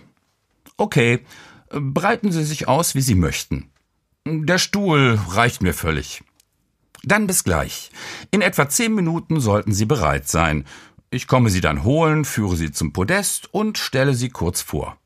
Okay, 0.76 1.20
breiten 1.70 2.32
Sie 2.32 2.44
sich 2.44 2.68
aus, 2.68 2.94
wie 2.94 3.00
Sie 3.00 3.14
möchten. 3.14 3.70
Der 4.26 4.58
Stuhl 4.58 5.18
reicht 5.30 5.62
mir 5.62 5.74
völlig. 5.74 6.22
Dann 7.02 7.26
bis 7.26 7.44
gleich. 7.44 7.90
In 8.30 8.42
etwa 8.42 8.68
zehn 8.68 8.94
Minuten 8.94 9.40
sollten 9.40 9.72
Sie 9.72 9.86
bereit 9.86 10.28
sein. 10.28 10.64
Ich 11.10 11.26
komme 11.26 11.50
Sie 11.50 11.60
dann 11.60 11.84
holen, 11.84 12.24
führe 12.24 12.56
Sie 12.56 12.70
zum 12.70 12.92
Podest 12.92 13.52
und 13.54 13.78
stelle 13.78 14.14
Sie 14.14 14.28
kurz 14.28 14.60
vor. 14.60 14.98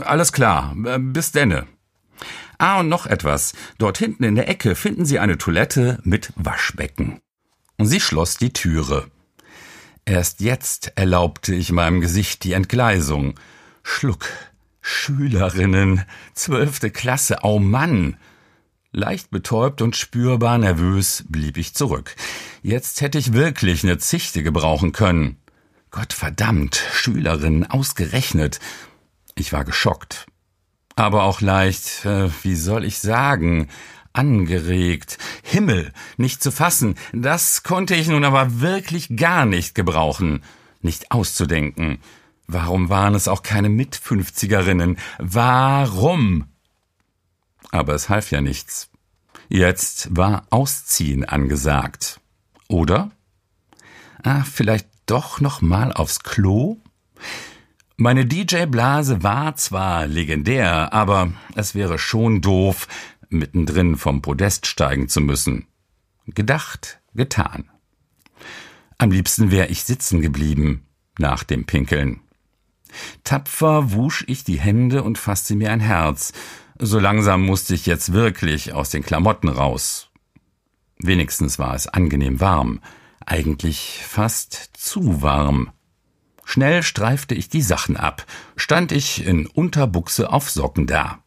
Alles 0.00 0.32
klar, 0.32 0.76
äh, 0.84 0.98
bis 0.98 1.32
denne. 1.32 1.66
Ah, 2.62 2.78
und 2.78 2.88
noch 2.88 3.06
etwas. 3.06 3.54
Dort 3.78 3.98
hinten 3.98 4.22
in 4.22 4.36
der 4.36 4.48
Ecke 4.48 4.76
finden 4.76 5.04
Sie 5.04 5.18
eine 5.18 5.36
Toilette 5.36 5.98
mit 6.04 6.32
Waschbecken. 6.36 7.20
Und 7.76 7.86
sie 7.86 7.98
schloss 7.98 8.36
die 8.36 8.52
Türe. 8.52 9.10
Erst 10.04 10.40
jetzt 10.40 10.92
erlaubte 10.94 11.56
ich 11.56 11.72
meinem 11.72 12.00
Gesicht 12.00 12.44
die 12.44 12.52
Entgleisung. 12.52 13.34
Schluck. 13.82 14.26
Schülerinnen. 14.80 16.04
Zwölfte 16.34 16.92
Klasse. 16.92 17.42
Au 17.42 17.58
Mann. 17.58 18.16
Leicht 18.92 19.32
betäubt 19.32 19.82
und 19.82 19.96
spürbar 19.96 20.56
nervös 20.58 21.24
blieb 21.28 21.56
ich 21.56 21.74
zurück. 21.74 22.14
Jetzt 22.62 23.00
hätte 23.00 23.18
ich 23.18 23.32
wirklich 23.32 23.82
eine 23.82 23.98
Zichte 23.98 24.44
gebrauchen 24.44 24.92
können. 24.92 25.36
Gott 25.90 26.12
verdammt, 26.12 26.80
Schülerinnen 26.92 27.68
ausgerechnet. 27.68 28.60
Ich 29.34 29.52
war 29.52 29.64
geschockt 29.64 30.26
aber 30.94 31.24
auch 31.24 31.40
leicht, 31.40 32.04
äh, 32.04 32.30
wie 32.42 32.56
soll 32.56 32.84
ich 32.84 32.98
sagen, 32.98 33.68
angeregt. 34.12 35.18
Himmel, 35.42 35.92
nicht 36.16 36.42
zu 36.42 36.50
fassen, 36.50 36.96
das 37.12 37.62
konnte 37.62 37.94
ich 37.94 38.08
nun 38.08 38.24
aber 38.24 38.60
wirklich 38.60 39.16
gar 39.16 39.46
nicht 39.46 39.74
gebrauchen, 39.74 40.42
nicht 40.80 41.10
auszudenken. 41.10 41.98
Warum 42.46 42.88
waren 42.88 43.14
es 43.14 43.28
auch 43.28 43.42
keine 43.42 43.68
Mitfünfzigerinnen? 43.68 44.98
Warum? 45.18 46.46
Aber 47.70 47.94
es 47.94 48.08
half 48.08 48.30
ja 48.30 48.40
nichts. 48.40 48.90
Jetzt 49.48 50.14
war 50.14 50.46
Ausziehen 50.50 51.24
angesagt. 51.24 52.20
Oder? 52.68 53.10
Ah, 54.22 54.44
vielleicht 54.44 54.88
doch 55.06 55.40
noch 55.40 55.62
mal 55.62 55.92
aufs 55.92 56.20
Klo? 56.20 56.78
Meine 58.02 58.26
DJ-Blase 58.26 59.22
war 59.22 59.54
zwar 59.54 60.08
legendär, 60.08 60.92
aber 60.92 61.34
es 61.54 61.76
wäre 61.76 62.00
schon 62.00 62.40
doof, 62.40 62.88
mittendrin 63.28 63.94
vom 63.96 64.22
Podest 64.22 64.66
steigen 64.66 65.08
zu 65.08 65.20
müssen. 65.20 65.68
Gedacht, 66.26 67.00
getan. 67.14 67.70
Am 68.98 69.12
liebsten 69.12 69.52
wäre 69.52 69.68
ich 69.68 69.84
sitzen 69.84 70.20
geblieben, 70.20 70.84
nach 71.16 71.44
dem 71.44 71.64
Pinkeln. 71.64 72.22
Tapfer 73.22 73.92
wusch 73.92 74.24
ich 74.26 74.42
die 74.42 74.58
Hände 74.58 75.04
und 75.04 75.16
fasste 75.16 75.54
mir 75.54 75.70
ein 75.70 75.78
Herz. 75.78 76.32
So 76.80 76.98
langsam 76.98 77.46
musste 77.46 77.72
ich 77.72 77.86
jetzt 77.86 78.12
wirklich 78.12 78.72
aus 78.72 78.90
den 78.90 79.04
Klamotten 79.04 79.48
raus. 79.48 80.10
Wenigstens 80.98 81.60
war 81.60 81.76
es 81.76 81.86
angenehm 81.86 82.40
warm, 82.40 82.80
eigentlich 83.24 84.02
fast 84.04 84.70
zu 84.72 85.22
warm. 85.22 85.70
Schnell 86.44 86.82
streifte 86.82 87.34
ich 87.34 87.48
die 87.48 87.62
Sachen 87.62 87.96
ab, 87.96 88.26
stand 88.56 88.92
ich 88.92 89.24
in 89.24 89.46
Unterbuchse 89.46 90.32
auf 90.32 90.50
Socken 90.50 90.86
da. 90.86 91.18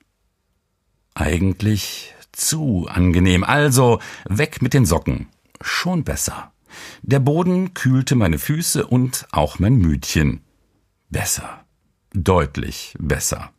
Eigentlich 1.13 2.13
zu 2.31 2.87
angenehm, 2.89 3.43
also 3.43 3.99
weg 4.25 4.61
mit 4.61 4.73
den 4.73 4.85
Socken. 4.85 5.27
Schon 5.61 6.03
besser. 6.03 6.51
Der 7.01 7.19
Boden 7.19 7.73
kühlte 7.73 8.15
meine 8.15 8.39
Füße 8.39 8.85
und 8.85 9.27
auch 9.31 9.59
mein 9.59 9.75
Mütchen. 9.75 10.41
Besser. 11.09 11.65
Deutlich 12.13 12.93
besser. 12.99 13.51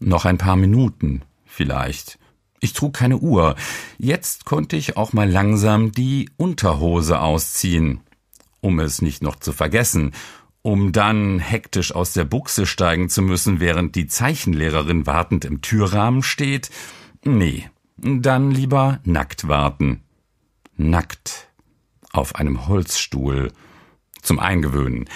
Noch 0.00 0.24
ein 0.24 0.38
paar 0.38 0.56
Minuten, 0.56 1.22
vielleicht. 1.44 2.18
Ich 2.60 2.72
trug 2.72 2.94
keine 2.94 3.18
Uhr. 3.18 3.54
Jetzt 3.98 4.44
konnte 4.44 4.76
ich 4.76 4.96
auch 4.96 5.12
mal 5.12 5.30
langsam 5.30 5.92
die 5.92 6.30
Unterhose 6.36 7.20
ausziehen, 7.20 8.00
um 8.64 8.80
es 8.80 9.02
nicht 9.02 9.22
noch 9.22 9.36
zu 9.36 9.52
vergessen, 9.52 10.12
um 10.62 10.92
dann 10.92 11.38
hektisch 11.38 11.94
aus 11.94 12.14
der 12.14 12.24
Buchse 12.24 12.64
steigen 12.64 13.10
zu 13.10 13.20
müssen, 13.20 13.60
während 13.60 13.94
die 13.94 14.06
Zeichenlehrerin 14.06 15.06
wartend 15.06 15.44
im 15.44 15.60
Türrahmen 15.60 16.22
steht. 16.22 16.70
Nee, 17.24 17.68
dann 17.98 18.50
lieber 18.50 19.00
nackt 19.04 19.48
warten. 19.48 20.02
Nackt. 20.78 21.50
Auf 22.10 22.36
einem 22.36 22.66
Holzstuhl. 22.66 23.52
Zum 24.22 24.38
Eingewöhnen. 24.38 25.10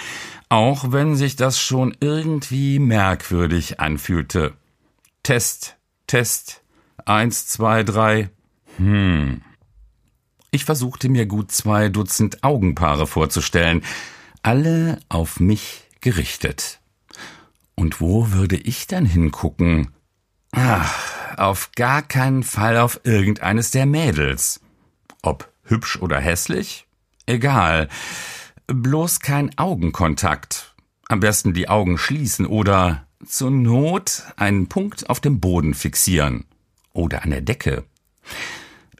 Auch 0.49 0.91
wenn 0.91 1.15
sich 1.15 1.35
das 1.35 1.59
schon 1.59 1.97
irgendwie 1.99 2.77
merkwürdig 2.77 3.79
anfühlte. 3.79 4.53
Test, 5.23 5.77
Test. 6.05 6.61
Eins, 7.05 7.47
zwei, 7.47 7.81
drei. 7.81 8.29
Hm. 8.77 9.41
Ich 10.51 10.65
versuchte 10.65 11.09
mir 11.09 11.25
gut 11.25 11.51
zwei 11.51 11.89
Dutzend 11.89 12.43
Augenpaare 12.43 13.05
vorzustellen, 13.05 13.83
alle 14.41 14.99
auf 15.09 15.39
mich 15.39 15.83
gerichtet. 16.01 16.79
Und 17.75 18.01
wo 18.01 18.31
würde 18.31 18.57
ich 18.57 18.87
dann 18.87 19.05
hingucken? 19.05 19.91
Ach, 20.51 21.37
auf 21.37 21.71
gar 21.75 22.01
keinen 22.01 22.43
Fall 22.43 22.77
auf 22.77 23.01
irgendeines 23.03 23.71
der 23.71 23.85
Mädels. 23.85 24.59
Ob 25.21 25.51
hübsch 25.63 25.97
oder 25.97 26.19
hässlich? 26.19 26.87
Egal. 27.25 27.87
Bloß 28.67 29.19
kein 29.19 29.55
Augenkontakt. 29.57 30.75
Am 31.07 31.19
besten 31.19 31.53
die 31.53 31.69
Augen 31.69 31.97
schließen 31.97 32.45
oder 32.45 33.05
zur 33.25 33.51
Not 33.51 34.23
einen 34.35 34.67
Punkt 34.67 35.09
auf 35.09 35.19
dem 35.19 35.39
Boden 35.39 35.73
fixieren. 35.73 36.45
Oder 36.91 37.23
an 37.23 37.29
der 37.29 37.41
Decke. 37.41 37.85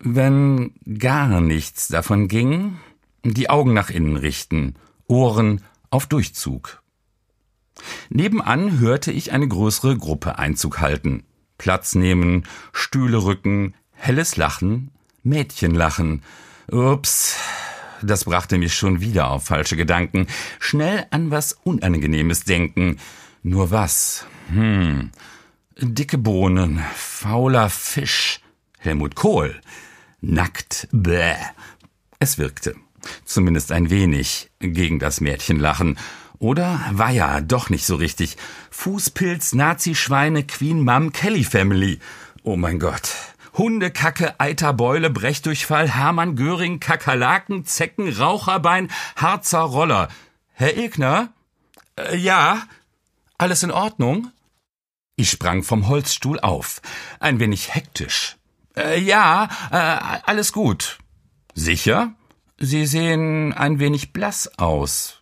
Wenn 0.02 0.74
gar 0.98 1.42
nichts 1.42 1.90
davon 1.90 2.28
ging, 2.28 2.78
die 3.24 3.50
Augen 3.50 3.74
nach 3.74 3.90
innen 3.90 4.16
richten, 4.16 4.76
Ohren 5.08 5.62
auf 5.90 6.08
Durchzug. 6.08 6.82
Nebenan 8.10 8.80
hörte 8.80 9.12
ich 9.12 9.32
eine 9.32 9.48
größere 9.48 9.98
Gruppe 9.98 10.38
Einzug 10.38 10.80
halten. 10.80 11.24
Platz 11.58 11.96
nehmen, 11.96 12.46
Stühle 12.72 13.24
rücken, 13.24 13.74
helles 13.92 14.38
Lachen, 14.38 14.92
Mädchenlachen. 15.24 16.24
Ups, 16.72 17.36
das 18.02 18.26
brachte 18.26 18.58
mich 18.58 18.76
schon 18.76 19.02
wieder 19.02 19.30
auf 19.30 19.46
falsche 19.46 19.76
Gedanken. 19.76 20.28
Schnell 20.60 21.06
an 21.12 21.32
was 21.32 21.54
Unangenehmes 21.64 22.46
denken. 22.46 23.00
Nur 23.44 23.72
was? 23.72 24.26
Hm. 24.50 25.12
Dicke 25.78 26.18
Bohnen, 26.18 26.84
fauler 26.96 27.70
Fisch, 27.70 28.42
Helmut 28.78 29.16
Kohl. 29.16 29.60
Nackt, 30.22 30.88
bäh. 30.92 31.36
Es 32.20 32.38
wirkte. 32.38 32.76
Zumindest 33.26 33.72
ein 33.72 33.90
wenig 33.90 34.50
gegen 34.60 35.00
das 35.00 35.22
Mädchenlachen. 35.22 35.98
Oder 36.38 36.80
war 36.92 37.12
ja 37.12 37.42
doch 37.42 37.70
nicht 37.70 37.86
so 37.86 37.96
richtig. 37.96 38.38
Fußpilz, 38.72 39.54
Nazi-Schweine, 39.54 40.44
Queen 40.44 40.82
Mum, 40.82 41.12
Kelly 41.12 41.44
Family. 41.44 42.00
Oh 42.44 42.56
mein 42.56 42.80
Gott. 42.80 43.14
Hundekacke, 43.54 44.40
Eiterbeule, 44.40 45.10
Brechdurchfall, 45.10 45.90
Hermann 45.90 46.36
Göring, 46.36 46.80
Kakerlaken, 46.80 47.66
Zecken, 47.66 48.10
Raucherbein, 48.10 48.90
Harzer 49.18 49.60
Roller. 49.60 50.08
Herr 50.54 50.78
Egner? 50.78 51.34
Äh, 51.98 52.16
ja. 52.18 52.64
Alles 53.38 53.64
in 53.64 53.72
Ordnung? 53.72 54.32
Ich 55.16 55.30
sprang 55.30 55.64
vom 55.64 55.88
Holzstuhl 55.90 56.40
auf. 56.40 56.82
Ein 57.20 57.40
wenig 57.40 57.76
hektisch. 57.76 58.39
Äh, 58.80 59.00
ja, 59.00 59.50
äh, 59.72 60.22
alles 60.26 60.54
gut. 60.54 61.00
Sicher? 61.54 62.14
Sie 62.58 62.86
sehen 62.86 63.54
ein 63.54 63.80
wenig 63.80 64.14
blass 64.14 64.50
aus. 64.58 65.22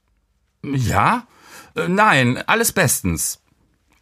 Ja? 0.63 1.27
Äh, 1.75 1.87
nein, 1.87 2.43
alles 2.47 2.71
bestens. 2.71 3.39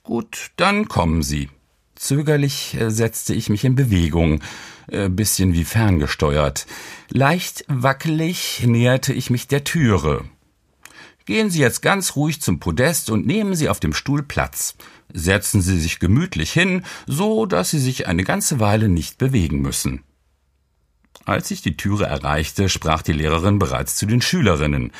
Gut, 0.04 0.52
dann 0.58 0.88
kommen 0.88 1.24
Sie. 1.24 1.50
Zögerlich 1.96 2.76
äh, 2.80 2.92
setzte 2.92 3.34
ich 3.34 3.50
mich 3.50 3.64
in 3.64 3.76
Bewegung, 3.76 4.42
äh, 4.88 5.10
bisschen 5.10 5.54
wie 5.54 5.64
ferngesteuert. 5.64 6.68
Leicht 7.10 7.66
wackelig 7.68 8.64
näherte 8.66 9.14
ich 9.14 9.30
mich 9.30 9.48
der 9.48 9.64
Türe. 9.64 10.26
Gehen 11.26 11.50
Sie 11.50 11.60
jetzt 11.60 11.82
ganz 11.82 12.16
ruhig 12.16 12.42
zum 12.42 12.60
Podest 12.60 13.10
und 13.10 13.26
nehmen 13.26 13.56
Sie 13.56 13.70
auf 13.70 13.80
dem 13.80 13.94
Stuhl 13.94 14.22
Platz. 14.22 14.76
Setzen 15.18 15.62
Sie 15.62 15.80
sich 15.80 16.00
gemütlich 16.00 16.52
hin, 16.52 16.84
so 17.08 17.46
dass 17.46 17.72
Sie 17.72 17.80
sich 17.80 18.08
eine 18.08 18.26
ganze 18.26 18.60
Weile 18.60 18.90
nicht 18.90 19.18
bewegen 19.18 19.62
müssen. 19.62 20.04
Als 21.24 21.50
ich 21.52 21.62
die 21.62 21.78
Türe 21.78 22.06
erreichte, 22.06 22.68
sprach 22.68 23.02
die 23.02 23.14
Lehrerin 23.14 23.58
bereits 23.58 23.96
zu 23.96 24.06
den 24.06 24.22
Schülerinnen. 24.22 24.92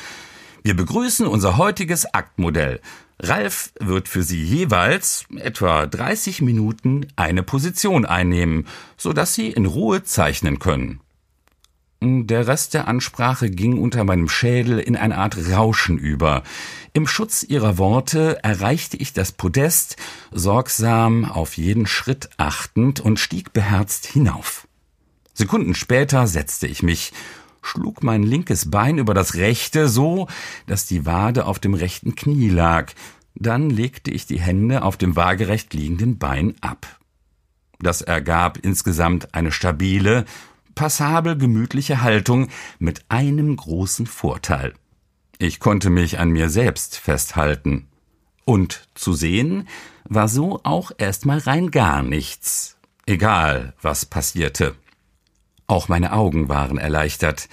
Wir 0.62 0.74
begrüßen 0.74 1.26
unser 1.26 1.58
heutiges 1.58 2.06
Aktmodell. 2.14 2.80
Ralf 3.20 3.72
wird 3.78 4.08
für 4.08 4.22
Sie 4.22 4.42
jeweils 4.42 5.26
etwa 5.36 5.86
30 5.86 6.40
Minuten 6.40 7.06
eine 7.16 7.42
Position 7.42 8.06
einnehmen, 8.06 8.66
so 8.96 9.12
dass 9.12 9.34
Sie 9.34 9.50
in 9.50 9.66
Ruhe 9.66 10.02
zeichnen 10.02 10.58
können. 10.58 11.00
Der 12.02 12.46
Rest 12.46 12.74
der 12.74 12.88
Ansprache 12.88 13.48
ging 13.48 13.78
unter 13.78 14.04
meinem 14.04 14.28
Schädel 14.28 14.78
in 14.78 14.96
eine 14.96 15.16
Art 15.16 15.38
Rauschen 15.50 15.96
über. 15.96 16.42
Im 16.92 17.06
Schutz 17.06 17.42
ihrer 17.42 17.78
Worte 17.78 18.38
erreichte 18.42 18.98
ich 18.98 19.14
das 19.14 19.32
Podest, 19.32 19.96
sorgsam 20.30 21.24
auf 21.24 21.56
jeden 21.56 21.86
Schritt 21.86 22.28
achtend 22.36 23.00
und 23.00 23.18
stieg 23.18 23.54
beherzt 23.54 24.06
hinauf. 24.06 24.68
Sekunden 25.32 25.74
später 25.74 26.26
setzte 26.26 26.66
ich 26.66 26.82
mich 26.82 27.12
schlug 27.62 28.02
mein 28.02 28.22
linkes 28.22 28.70
Bein 28.70 28.98
über 28.98 29.14
das 29.14 29.34
rechte 29.34 29.88
so, 29.88 30.28
dass 30.66 30.86
die 30.86 31.06
Wade 31.06 31.46
auf 31.46 31.58
dem 31.58 31.74
rechten 31.74 32.14
Knie 32.14 32.48
lag. 32.48 32.92
Dann 33.34 33.70
legte 33.70 34.10
ich 34.10 34.26
die 34.26 34.40
Hände 34.40 34.82
auf 34.82 34.96
dem 34.96 35.16
waagerecht 35.16 35.74
liegenden 35.74 36.18
Bein 36.18 36.54
ab. 36.60 36.98
Das 37.80 38.02
ergab 38.02 38.58
insgesamt 38.58 39.34
eine 39.34 39.52
stabile, 39.52 40.24
passabel 40.76 41.36
gemütliche 41.36 42.02
Haltung 42.02 42.48
mit 42.78 43.04
einem 43.08 43.56
großen 43.56 44.06
Vorteil. 44.06 44.74
Ich 45.38 45.58
konnte 45.58 45.90
mich 45.90 46.20
an 46.20 46.30
mir 46.30 46.48
selbst 46.48 46.96
festhalten. 46.96 47.88
Und 48.44 48.88
zu 48.94 49.12
sehen 49.12 49.66
war 50.04 50.28
so 50.28 50.60
auch 50.62 50.92
erstmal 50.96 51.38
rein 51.38 51.72
gar 51.72 52.04
nichts. 52.04 52.76
Egal, 53.06 53.74
was 53.82 54.06
passierte. 54.06 54.76
Auch 55.66 55.88
meine 55.88 56.12
Augen 56.12 56.48
waren 56.48 56.78
erleichtert. 56.78 57.48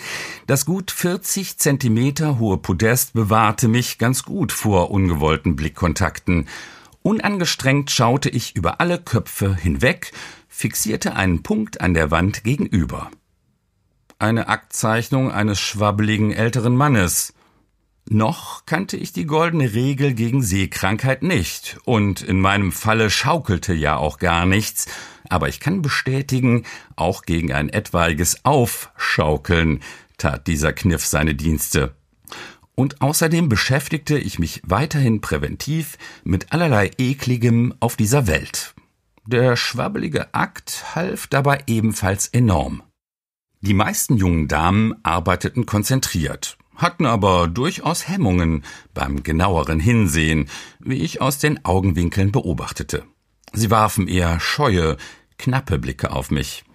Das 0.45 0.65
gut 0.65 0.91
40 0.91 1.57
Zentimeter 1.57 2.38
hohe 2.38 2.57
Podest 2.57 3.13
bewahrte 3.13 3.67
mich 3.67 3.97
ganz 3.97 4.23
gut 4.23 4.51
vor 4.51 4.91
ungewollten 4.91 5.55
Blickkontakten. 5.55 6.47
Unangestrengt 7.01 7.89
schaute 7.89 8.29
ich 8.29 8.55
über 8.55 8.79
alle 8.79 8.99
Köpfe 8.99 9.55
hinweg, 9.55 10.12
fixierte 10.54 11.16
einen 11.16 11.42
Punkt 11.42 11.82
an 11.82 11.96
der 11.96 12.12
Wand 12.12 12.44
gegenüber. 12.44 13.10
Eine 14.20 14.48
Aktzeichnung 14.48 15.32
eines 15.32 15.60
schwabbeligen 15.60 16.32
älteren 16.32 16.76
Mannes. 16.76 17.34
Noch 18.08 18.66
kannte 18.66 18.96
ich 18.96 19.12
die 19.12 19.26
goldene 19.26 19.74
Regel 19.74 20.13
gegen 20.13 20.44
Seekrankheit 20.44 21.24
nicht, 21.24 21.78
und 21.86 22.22
in 22.22 22.39
meinem 22.39 22.72
Falle 22.72 23.10
schaukelte 23.10 23.74
ja 23.74 23.98
auch 23.98 24.20
gar 24.20 24.46
nichts, 24.46 24.86
aber 25.28 25.50
ich 25.50 25.60
kann 25.60 25.82
bestätigen, 25.82 26.66
auch 26.96 27.24
gegen 27.24 27.52
ein 27.52 27.70
etwaiges 27.70 28.46
Aufschaukeln 28.46 29.80
tat 30.18 30.46
dieser 30.48 30.72
Kniff 30.72 31.06
seine 31.06 31.34
Dienste. 31.34 31.96
Und 32.76 33.02
außerdem 33.02 33.50
beschäftigte 33.50 34.18
ich 34.18 34.38
mich 34.38 34.62
weiterhin 34.66 35.20
präventiv 35.20 35.98
mit 36.24 36.52
allerlei 36.54 36.92
Ekligem 36.98 37.74
auf 37.80 37.96
dieser 37.96 38.28
Welt. 38.28 38.76
Der 39.25 39.55
schwabbelige 39.55 40.33
Akt 40.33 40.95
half 40.95 41.27
dabei 41.27 41.63
ebenfalls 41.67 42.27
enorm. 42.27 42.83
Die 43.62 43.73
meisten 43.73 44.17
jungen 44.17 44.49
Damen 44.49 44.95
arbeiteten 45.03 45.65
konzentriert, 45.65 46.57
hatten 46.75 47.05
aber 47.05 47.47
durchaus 47.47 48.09
Hemmungen 48.09 48.65
beim 48.93 49.23
genaueren 49.23 49.79
Hinsehen, 49.79 50.49
wie 50.79 50.97
ich 50.97 51.21
aus 51.21 51.38
den 51.38 51.63
Augenwinkeln 51.63 52.33
beobachtete. 52.33 53.05
Sie 53.53 53.71
warfen 53.71 54.09
eher 54.09 54.41
scheue, 54.41 54.97
knappe 55.38 55.79
Blicke 55.79 56.12
auf 56.12 56.29
mich. 56.29 56.65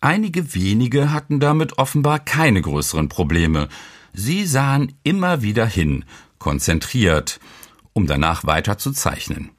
Einige 0.00 0.56
wenige 0.56 1.12
hatten 1.12 1.38
damit 1.38 1.78
offenbar 1.78 2.18
keine 2.18 2.60
größeren 2.60 3.08
Probleme. 3.08 3.68
Sie 4.12 4.44
sahen 4.44 4.98
immer 5.04 5.42
wieder 5.42 5.66
hin, 5.66 6.04
konzentriert, 6.40 7.38
um 7.92 8.08
danach 8.08 8.44
weiter 8.44 8.76
zu 8.76 8.90
zeichnen. 8.90 9.50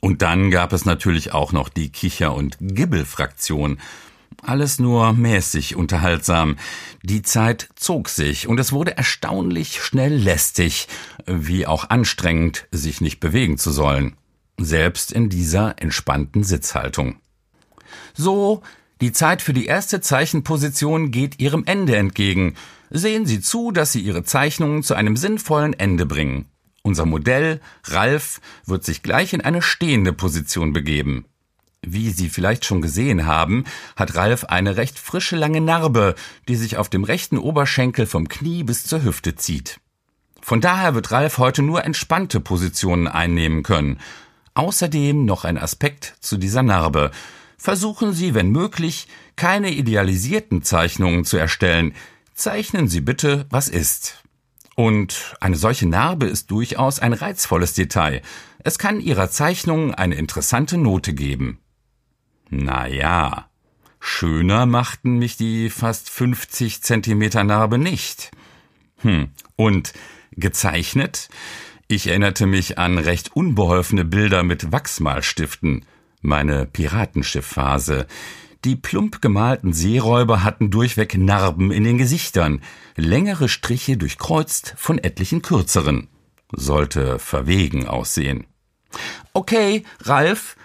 Und 0.00 0.22
dann 0.22 0.50
gab 0.50 0.72
es 0.72 0.84
natürlich 0.84 1.32
auch 1.32 1.52
noch 1.52 1.68
die 1.68 1.90
Kicher- 1.90 2.34
und 2.34 2.56
Gibbelfraktion. 2.60 3.78
Alles 4.42 4.78
nur 4.78 5.12
mäßig 5.14 5.74
unterhaltsam. 5.74 6.56
Die 7.02 7.22
Zeit 7.22 7.68
zog 7.74 8.08
sich 8.08 8.46
und 8.46 8.60
es 8.60 8.72
wurde 8.72 8.96
erstaunlich 8.96 9.82
schnell 9.82 10.14
lästig, 10.14 10.86
wie 11.26 11.66
auch 11.66 11.90
anstrengend, 11.90 12.66
sich 12.70 13.00
nicht 13.00 13.18
bewegen 13.18 13.58
zu 13.58 13.72
sollen. 13.72 14.16
Selbst 14.56 15.12
in 15.12 15.28
dieser 15.28 15.80
entspannten 15.80 16.44
Sitzhaltung. 16.44 17.16
So, 18.14 18.62
die 19.00 19.12
Zeit 19.12 19.42
für 19.42 19.52
die 19.52 19.66
erste 19.66 20.00
Zeichenposition 20.00 21.10
geht 21.10 21.40
ihrem 21.40 21.64
Ende 21.66 21.96
entgegen. 21.96 22.54
Sehen 22.90 23.26
Sie 23.26 23.40
zu, 23.40 23.70
dass 23.70 23.92
Sie 23.92 24.00
Ihre 24.00 24.24
Zeichnungen 24.24 24.82
zu 24.82 24.94
einem 24.94 25.16
sinnvollen 25.16 25.74
Ende 25.74 26.06
bringen. 26.06 26.46
Unser 26.88 27.04
Modell, 27.04 27.60
Ralf, 27.84 28.40
wird 28.64 28.82
sich 28.82 29.02
gleich 29.02 29.34
in 29.34 29.42
eine 29.42 29.60
stehende 29.60 30.14
Position 30.14 30.72
begeben. 30.72 31.26
Wie 31.82 32.08
Sie 32.08 32.30
vielleicht 32.30 32.64
schon 32.64 32.80
gesehen 32.80 33.26
haben, 33.26 33.64
hat 33.94 34.14
Ralf 34.14 34.44
eine 34.44 34.78
recht 34.78 34.98
frische 34.98 35.36
lange 35.36 35.60
Narbe, 35.60 36.14
die 36.48 36.56
sich 36.56 36.78
auf 36.78 36.88
dem 36.88 37.04
rechten 37.04 37.36
Oberschenkel 37.36 38.06
vom 38.06 38.26
Knie 38.26 38.64
bis 38.64 38.86
zur 38.86 39.04
Hüfte 39.04 39.36
zieht. 39.36 39.80
Von 40.40 40.62
daher 40.62 40.94
wird 40.94 41.10
Ralf 41.10 41.36
heute 41.36 41.60
nur 41.60 41.84
entspannte 41.84 42.40
Positionen 42.40 43.06
einnehmen 43.06 43.62
können. 43.62 44.00
Außerdem 44.54 45.26
noch 45.26 45.44
ein 45.44 45.58
Aspekt 45.58 46.14
zu 46.20 46.38
dieser 46.38 46.62
Narbe. 46.62 47.10
Versuchen 47.58 48.14
Sie, 48.14 48.32
wenn 48.32 48.48
möglich, 48.48 49.08
keine 49.36 49.72
idealisierten 49.72 50.62
Zeichnungen 50.62 51.26
zu 51.26 51.36
erstellen. 51.36 51.92
Zeichnen 52.32 52.88
Sie 52.88 53.02
bitte, 53.02 53.44
was 53.50 53.68
ist. 53.68 54.22
Und 54.78 55.34
eine 55.40 55.56
solche 55.56 55.88
Narbe 55.88 56.26
ist 56.26 56.52
durchaus 56.52 57.00
ein 57.00 57.12
reizvolles 57.12 57.74
Detail. 57.74 58.22
Es 58.60 58.78
kann 58.78 59.00
Ihrer 59.00 59.28
Zeichnung 59.28 59.92
eine 59.92 60.14
interessante 60.14 60.78
Note 60.78 61.14
geben. 61.14 61.58
Na 62.48 62.86
ja, 62.86 63.48
schöner 63.98 64.66
machten 64.66 65.18
mich 65.18 65.36
die 65.36 65.68
fast 65.68 66.10
50 66.10 66.80
Zentimeter 66.80 67.42
Narbe 67.42 67.76
nicht. 67.76 68.30
Hm, 68.98 69.30
und 69.56 69.94
gezeichnet? 70.30 71.28
Ich 71.88 72.06
erinnerte 72.06 72.46
mich 72.46 72.78
an 72.78 72.98
recht 72.98 73.34
unbeholfene 73.34 74.04
Bilder 74.04 74.44
mit 74.44 74.70
Wachsmalstiften, 74.70 75.86
meine 76.20 76.66
Piratenschiffphase. 76.66 78.06
Die 78.64 78.76
plump 78.76 79.22
gemalten 79.22 79.72
Seeräuber 79.72 80.42
hatten 80.42 80.70
durchweg 80.70 81.16
Narben 81.16 81.70
in 81.70 81.84
den 81.84 81.98
Gesichtern, 81.98 82.62
längere 82.96 83.48
Striche 83.48 83.96
durchkreuzt 83.96 84.74
von 84.76 84.98
etlichen 84.98 85.42
kürzeren. 85.42 86.08
Sollte 86.52 87.18
verwegen 87.18 87.86
aussehen. 87.86 88.46
Okay, 89.32 89.84
Ralf, 90.00 90.56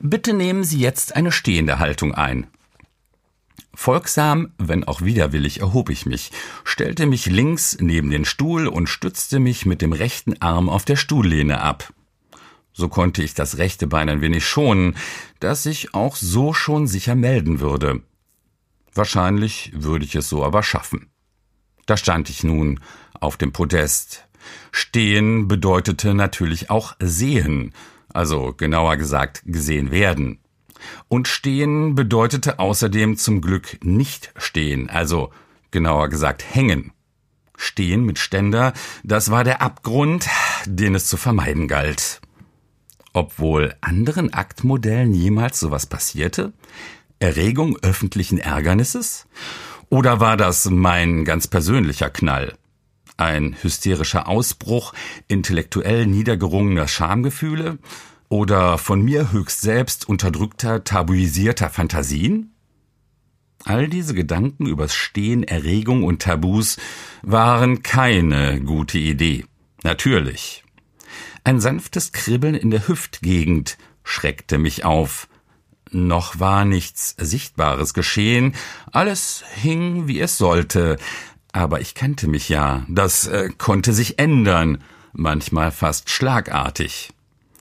Bitte 0.00 0.32
nehmen 0.32 0.62
Sie 0.62 0.78
jetzt 0.78 1.16
eine 1.16 1.32
stehende 1.32 1.78
Haltung 1.78 2.14
ein. 2.14 2.46
Folgsam, 3.74 4.52
wenn 4.58 4.84
auch 4.84 5.02
widerwillig, 5.02 5.60
erhob 5.60 5.90
ich 5.90 6.06
mich, 6.06 6.30
stellte 6.64 7.06
mich 7.06 7.26
links 7.26 7.76
neben 7.80 8.10
den 8.10 8.24
Stuhl 8.24 8.66
und 8.66 8.88
stützte 8.88 9.40
mich 9.40 9.66
mit 9.66 9.82
dem 9.82 9.92
rechten 9.92 10.40
Arm 10.40 10.68
auf 10.68 10.84
der 10.84 10.96
Stuhllehne 10.96 11.60
ab. 11.60 11.92
So 12.78 12.88
konnte 12.88 13.24
ich 13.24 13.34
das 13.34 13.58
rechte 13.58 13.88
Bein 13.88 14.08
ein 14.08 14.20
wenig 14.20 14.46
schonen, 14.46 14.94
das 15.40 15.64
sich 15.64 15.94
auch 15.94 16.14
so 16.14 16.52
schon 16.52 16.86
sicher 16.86 17.16
melden 17.16 17.58
würde. 17.58 18.02
Wahrscheinlich 18.94 19.72
würde 19.74 20.04
ich 20.04 20.14
es 20.14 20.28
so 20.28 20.44
aber 20.44 20.62
schaffen. 20.62 21.10
Da 21.86 21.96
stand 21.96 22.30
ich 22.30 22.44
nun 22.44 22.78
auf 23.18 23.36
dem 23.36 23.50
Podest. 23.50 24.28
Stehen 24.70 25.48
bedeutete 25.48 26.14
natürlich 26.14 26.70
auch 26.70 26.94
sehen, 27.00 27.72
also 28.14 28.54
genauer 28.56 28.96
gesagt 28.96 29.42
gesehen 29.44 29.90
werden. 29.90 30.38
Und 31.08 31.26
stehen 31.26 31.96
bedeutete 31.96 32.60
außerdem 32.60 33.16
zum 33.16 33.40
Glück 33.40 33.84
nicht 33.84 34.32
stehen, 34.36 34.88
also 34.88 35.32
genauer 35.72 36.10
gesagt 36.10 36.44
hängen. 36.54 36.92
Stehen 37.56 38.04
mit 38.04 38.20
Ständer, 38.20 38.72
das 39.02 39.32
war 39.32 39.42
der 39.42 39.62
Abgrund, 39.62 40.28
den 40.64 40.94
es 40.94 41.08
zu 41.08 41.16
vermeiden 41.16 41.66
galt. 41.66 42.20
Obwohl 43.12 43.74
anderen 43.80 44.32
Aktmodellen 44.32 45.14
jemals 45.14 45.60
sowas 45.60 45.86
passierte? 45.86 46.52
Erregung 47.18 47.76
öffentlichen 47.82 48.38
Ärgernisses? 48.38 49.26
Oder 49.90 50.20
war 50.20 50.36
das 50.36 50.66
mein 50.70 51.24
ganz 51.24 51.46
persönlicher 51.46 52.10
Knall? 52.10 52.54
Ein 53.16 53.56
hysterischer 53.62 54.28
Ausbruch 54.28 54.92
intellektuell 55.26 56.06
niedergerungener 56.06 56.86
Schamgefühle? 56.86 57.78
Oder 58.28 58.78
von 58.78 59.02
mir 59.02 59.32
höchst 59.32 59.62
selbst 59.62 60.08
unterdrückter, 60.08 60.84
tabuisierter 60.84 61.70
Fantasien? 61.70 62.52
All 63.64 63.88
diese 63.88 64.14
Gedanken 64.14 64.66
übers 64.66 64.94
Stehen, 64.94 65.42
Erregung 65.42 66.04
und 66.04 66.22
Tabus 66.22 66.76
waren 67.22 67.82
keine 67.82 68.60
gute 68.60 68.98
Idee. 68.98 69.46
Natürlich. 69.82 70.62
Ein 71.48 71.60
sanftes 71.60 72.12
Kribbeln 72.12 72.54
in 72.54 72.70
der 72.70 72.88
Hüftgegend 72.88 73.78
schreckte 74.04 74.58
mich 74.58 74.84
auf. 74.84 75.28
Noch 75.90 76.38
war 76.38 76.66
nichts 76.66 77.14
Sichtbares 77.16 77.94
geschehen, 77.94 78.54
alles 78.92 79.44
hing, 79.54 80.06
wie 80.08 80.20
es 80.20 80.36
sollte, 80.36 80.98
aber 81.52 81.80
ich 81.80 81.94
kannte 81.94 82.28
mich 82.28 82.50
ja, 82.50 82.84
das 82.86 83.28
äh, 83.28 83.48
konnte 83.56 83.94
sich 83.94 84.18
ändern, 84.18 84.84
manchmal 85.14 85.70
fast 85.70 86.10
schlagartig. 86.10 87.14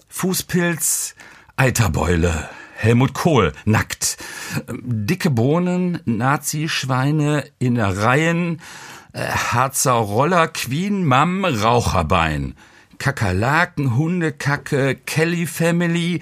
Fußpilz, 0.10 1.16
Eiterbeule, 1.56 2.50
Helmut 2.76 3.14
Kohl, 3.14 3.54
nackt, 3.64 4.18
dicke 4.68 5.30
Bohnen, 5.30 6.02
Nazi-Schweine, 6.04 7.46
Innereien, 7.58 8.60
äh, 9.14 9.30
Harzer 9.30 9.94
Roller, 9.94 10.50
Queen, 10.50 11.06
Mam, 11.06 11.46
Raucherbein, 11.46 12.54
Kakerlaken, 12.98 13.96
Hundekacke, 13.96 14.96
Kelly 14.96 15.46
Family, 15.46 16.20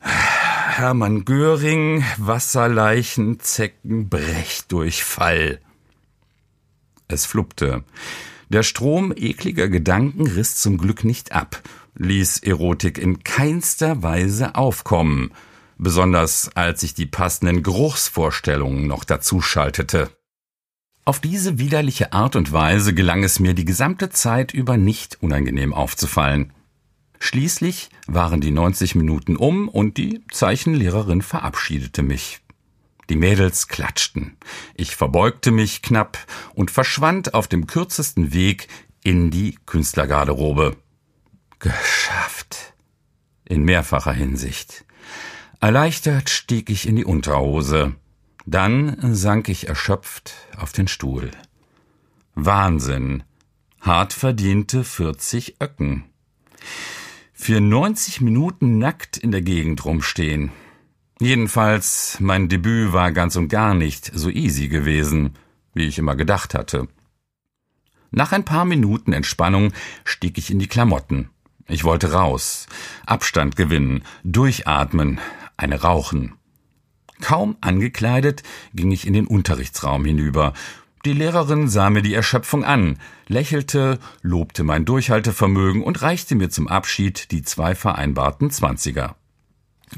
Hermann 0.00 1.24
Göring, 1.24 2.04
Wasserleichen, 2.16 3.40
Zecken, 3.40 4.08
Brechdurchfall. 4.08 5.60
Es 7.08 7.26
fluppte. 7.26 7.84
Der 8.48 8.62
Strom 8.62 9.12
ekliger 9.14 9.68
Gedanken 9.68 10.26
riss 10.26 10.56
zum 10.56 10.78
Glück 10.78 11.04
nicht 11.04 11.32
ab, 11.32 11.62
ließ 11.96 12.38
Erotik 12.38 12.98
in 12.98 13.22
keinster 13.22 14.02
Weise 14.02 14.54
aufkommen, 14.54 15.32
besonders 15.76 16.50
als 16.56 16.82
ich 16.82 16.94
die 16.94 17.06
passenden 17.06 17.62
Geruchsvorstellungen 17.62 18.86
noch 18.86 19.04
dazu 19.04 19.40
schaltete. 19.40 20.10
Auf 21.10 21.18
diese 21.18 21.58
widerliche 21.58 22.12
Art 22.12 22.36
und 22.36 22.52
Weise 22.52 22.94
gelang 22.94 23.24
es 23.24 23.40
mir 23.40 23.52
die 23.52 23.64
gesamte 23.64 24.10
Zeit 24.10 24.54
über 24.54 24.76
nicht 24.76 25.20
unangenehm 25.20 25.74
aufzufallen. 25.74 26.52
Schließlich 27.18 27.90
waren 28.06 28.40
die 28.40 28.52
90 28.52 28.94
Minuten 28.94 29.34
um 29.34 29.66
und 29.68 29.96
die 29.96 30.24
Zeichenlehrerin 30.30 31.20
verabschiedete 31.20 32.04
mich. 32.04 32.42
Die 33.08 33.16
Mädels 33.16 33.66
klatschten. 33.66 34.36
Ich 34.76 34.94
verbeugte 34.94 35.50
mich 35.50 35.82
knapp 35.82 36.16
und 36.54 36.70
verschwand 36.70 37.34
auf 37.34 37.48
dem 37.48 37.66
kürzesten 37.66 38.32
Weg 38.32 38.68
in 39.02 39.32
die 39.32 39.58
Künstlergarderobe. 39.66 40.76
Geschafft. 41.58 42.74
In 43.44 43.64
mehrfacher 43.64 44.12
Hinsicht. 44.12 44.84
Erleichtert 45.58 46.30
stieg 46.30 46.70
ich 46.70 46.86
in 46.86 46.94
die 46.94 47.04
Unterhose. 47.04 47.96
Dann 48.50 48.96
sank 49.14 49.48
ich 49.48 49.68
erschöpft 49.68 50.34
auf 50.56 50.72
den 50.72 50.88
Stuhl. 50.88 51.30
Wahnsinn. 52.34 53.22
Hart 53.80 54.12
verdiente 54.12 54.82
40 54.82 55.60
Öcken. 55.62 56.06
Für 57.32 57.60
90 57.60 58.20
Minuten 58.22 58.78
nackt 58.78 59.18
in 59.18 59.30
der 59.30 59.42
Gegend 59.42 59.84
rumstehen. 59.84 60.50
Jedenfalls, 61.20 62.16
mein 62.18 62.48
Debüt 62.48 62.92
war 62.92 63.12
ganz 63.12 63.36
und 63.36 63.46
gar 63.50 63.74
nicht 63.74 64.10
so 64.12 64.28
easy 64.28 64.66
gewesen, 64.66 65.34
wie 65.72 65.86
ich 65.86 65.98
immer 65.98 66.16
gedacht 66.16 66.52
hatte. 66.52 66.88
Nach 68.10 68.32
ein 68.32 68.44
paar 68.44 68.64
Minuten 68.64 69.12
Entspannung 69.12 69.72
stieg 70.02 70.38
ich 70.38 70.50
in 70.50 70.58
die 70.58 70.66
Klamotten. 70.66 71.30
Ich 71.68 71.84
wollte 71.84 72.10
raus, 72.14 72.66
Abstand 73.06 73.54
gewinnen, 73.54 74.02
durchatmen, 74.24 75.20
eine 75.56 75.82
rauchen. 75.82 76.34
Kaum 77.20 77.56
angekleidet 77.60 78.42
ging 78.74 78.90
ich 78.90 79.06
in 79.06 79.12
den 79.12 79.26
Unterrichtsraum 79.26 80.04
hinüber. 80.04 80.52
Die 81.04 81.12
Lehrerin 81.14 81.68
sah 81.68 81.88
mir 81.88 82.02
die 82.02 82.12
Erschöpfung 82.12 82.62
an, 82.62 82.98
lächelte, 83.26 83.98
lobte 84.20 84.64
mein 84.64 84.84
Durchhaltevermögen 84.84 85.82
und 85.82 86.02
reichte 86.02 86.34
mir 86.34 86.50
zum 86.50 86.68
Abschied 86.68 87.30
die 87.30 87.42
zwei 87.42 87.74
vereinbarten 87.74 88.50
Zwanziger. 88.50 89.16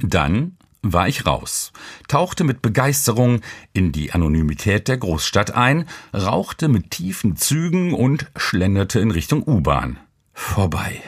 Dann 0.00 0.56
war 0.82 1.08
ich 1.08 1.26
raus, 1.26 1.72
tauchte 2.08 2.44
mit 2.44 2.62
Begeisterung 2.62 3.40
in 3.72 3.92
die 3.92 4.12
Anonymität 4.12 4.88
der 4.88 4.98
Großstadt 4.98 5.54
ein, 5.54 5.88
rauchte 6.14 6.68
mit 6.68 6.90
tiefen 6.90 7.36
Zügen 7.36 7.94
und 7.94 8.30
schlenderte 8.36 9.00
in 9.00 9.10
Richtung 9.10 9.42
U-Bahn. 9.46 9.98
Vorbei. 10.32 11.02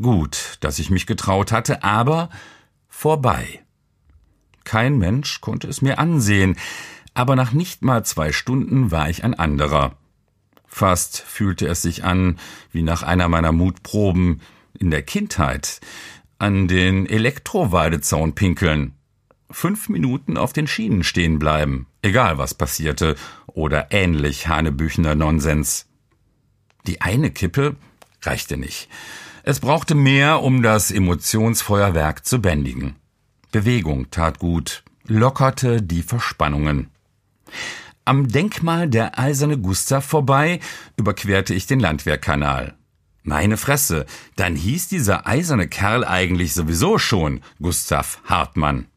Gut, 0.00 0.58
dass 0.60 0.78
ich 0.78 0.90
mich 0.90 1.06
getraut 1.06 1.52
hatte, 1.52 1.82
aber 1.82 2.28
vorbei. 2.88 3.63
Kein 4.64 4.98
Mensch 4.98 5.40
konnte 5.40 5.68
es 5.68 5.82
mir 5.82 5.98
ansehen, 5.98 6.56
aber 7.14 7.36
nach 7.36 7.52
nicht 7.52 7.82
mal 7.82 8.04
zwei 8.04 8.32
Stunden 8.32 8.90
war 8.90 9.08
ich 9.08 9.24
ein 9.24 9.34
anderer. 9.34 9.96
Fast 10.66 11.20
fühlte 11.20 11.68
es 11.68 11.82
sich 11.82 12.02
an 12.02 12.38
wie 12.72 12.82
nach 12.82 13.02
einer 13.02 13.28
meiner 13.28 13.52
Mutproben 13.52 14.40
in 14.76 14.90
der 14.90 15.02
Kindheit 15.02 15.80
an 16.38 16.66
den 16.66 17.06
Elektroweidezaun 17.06 18.34
pinkeln. 18.34 18.94
Fünf 19.50 19.88
Minuten 19.88 20.36
auf 20.36 20.52
den 20.52 20.66
Schienen 20.66 21.04
stehen 21.04 21.38
bleiben, 21.38 21.86
egal 22.02 22.38
was 22.38 22.54
passierte, 22.54 23.14
oder 23.46 23.92
ähnlich 23.92 24.48
hanebüchender 24.48 25.14
Nonsens. 25.14 25.86
Die 26.88 27.00
eine 27.00 27.30
Kippe 27.30 27.76
reichte 28.22 28.56
nicht. 28.56 28.88
Es 29.44 29.60
brauchte 29.60 29.94
mehr, 29.94 30.42
um 30.42 30.62
das 30.62 30.90
Emotionsfeuerwerk 30.90 32.26
zu 32.26 32.40
bändigen. 32.40 32.96
Bewegung 33.54 34.10
tat 34.10 34.40
gut, 34.40 34.82
lockerte 35.06 35.80
die 35.80 36.02
Verspannungen. 36.02 36.90
Am 38.04 38.26
Denkmal 38.26 38.88
der 38.88 39.16
Eiserne 39.16 39.56
Gustav 39.58 40.04
vorbei 40.04 40.58
überquerte 40.96 41.54
ich 41.54 41.68
den 41.68 41.78
Landwehrkanal. 41.78 42.74
Meine 43.22 43.56
Fresse, 43.56 44.06
dann 44.34 44.56
hieß 44.56 44.88
dieser 44.88 45.28
eiserne 45.28 45.68
Kerl 45.68 46.04
eigentlich 46.04 46.52
sowieso 46.52 46.98
schon 46.98 47.42
Gustav 47.62 48.20
Hartmann. 48.24 48.88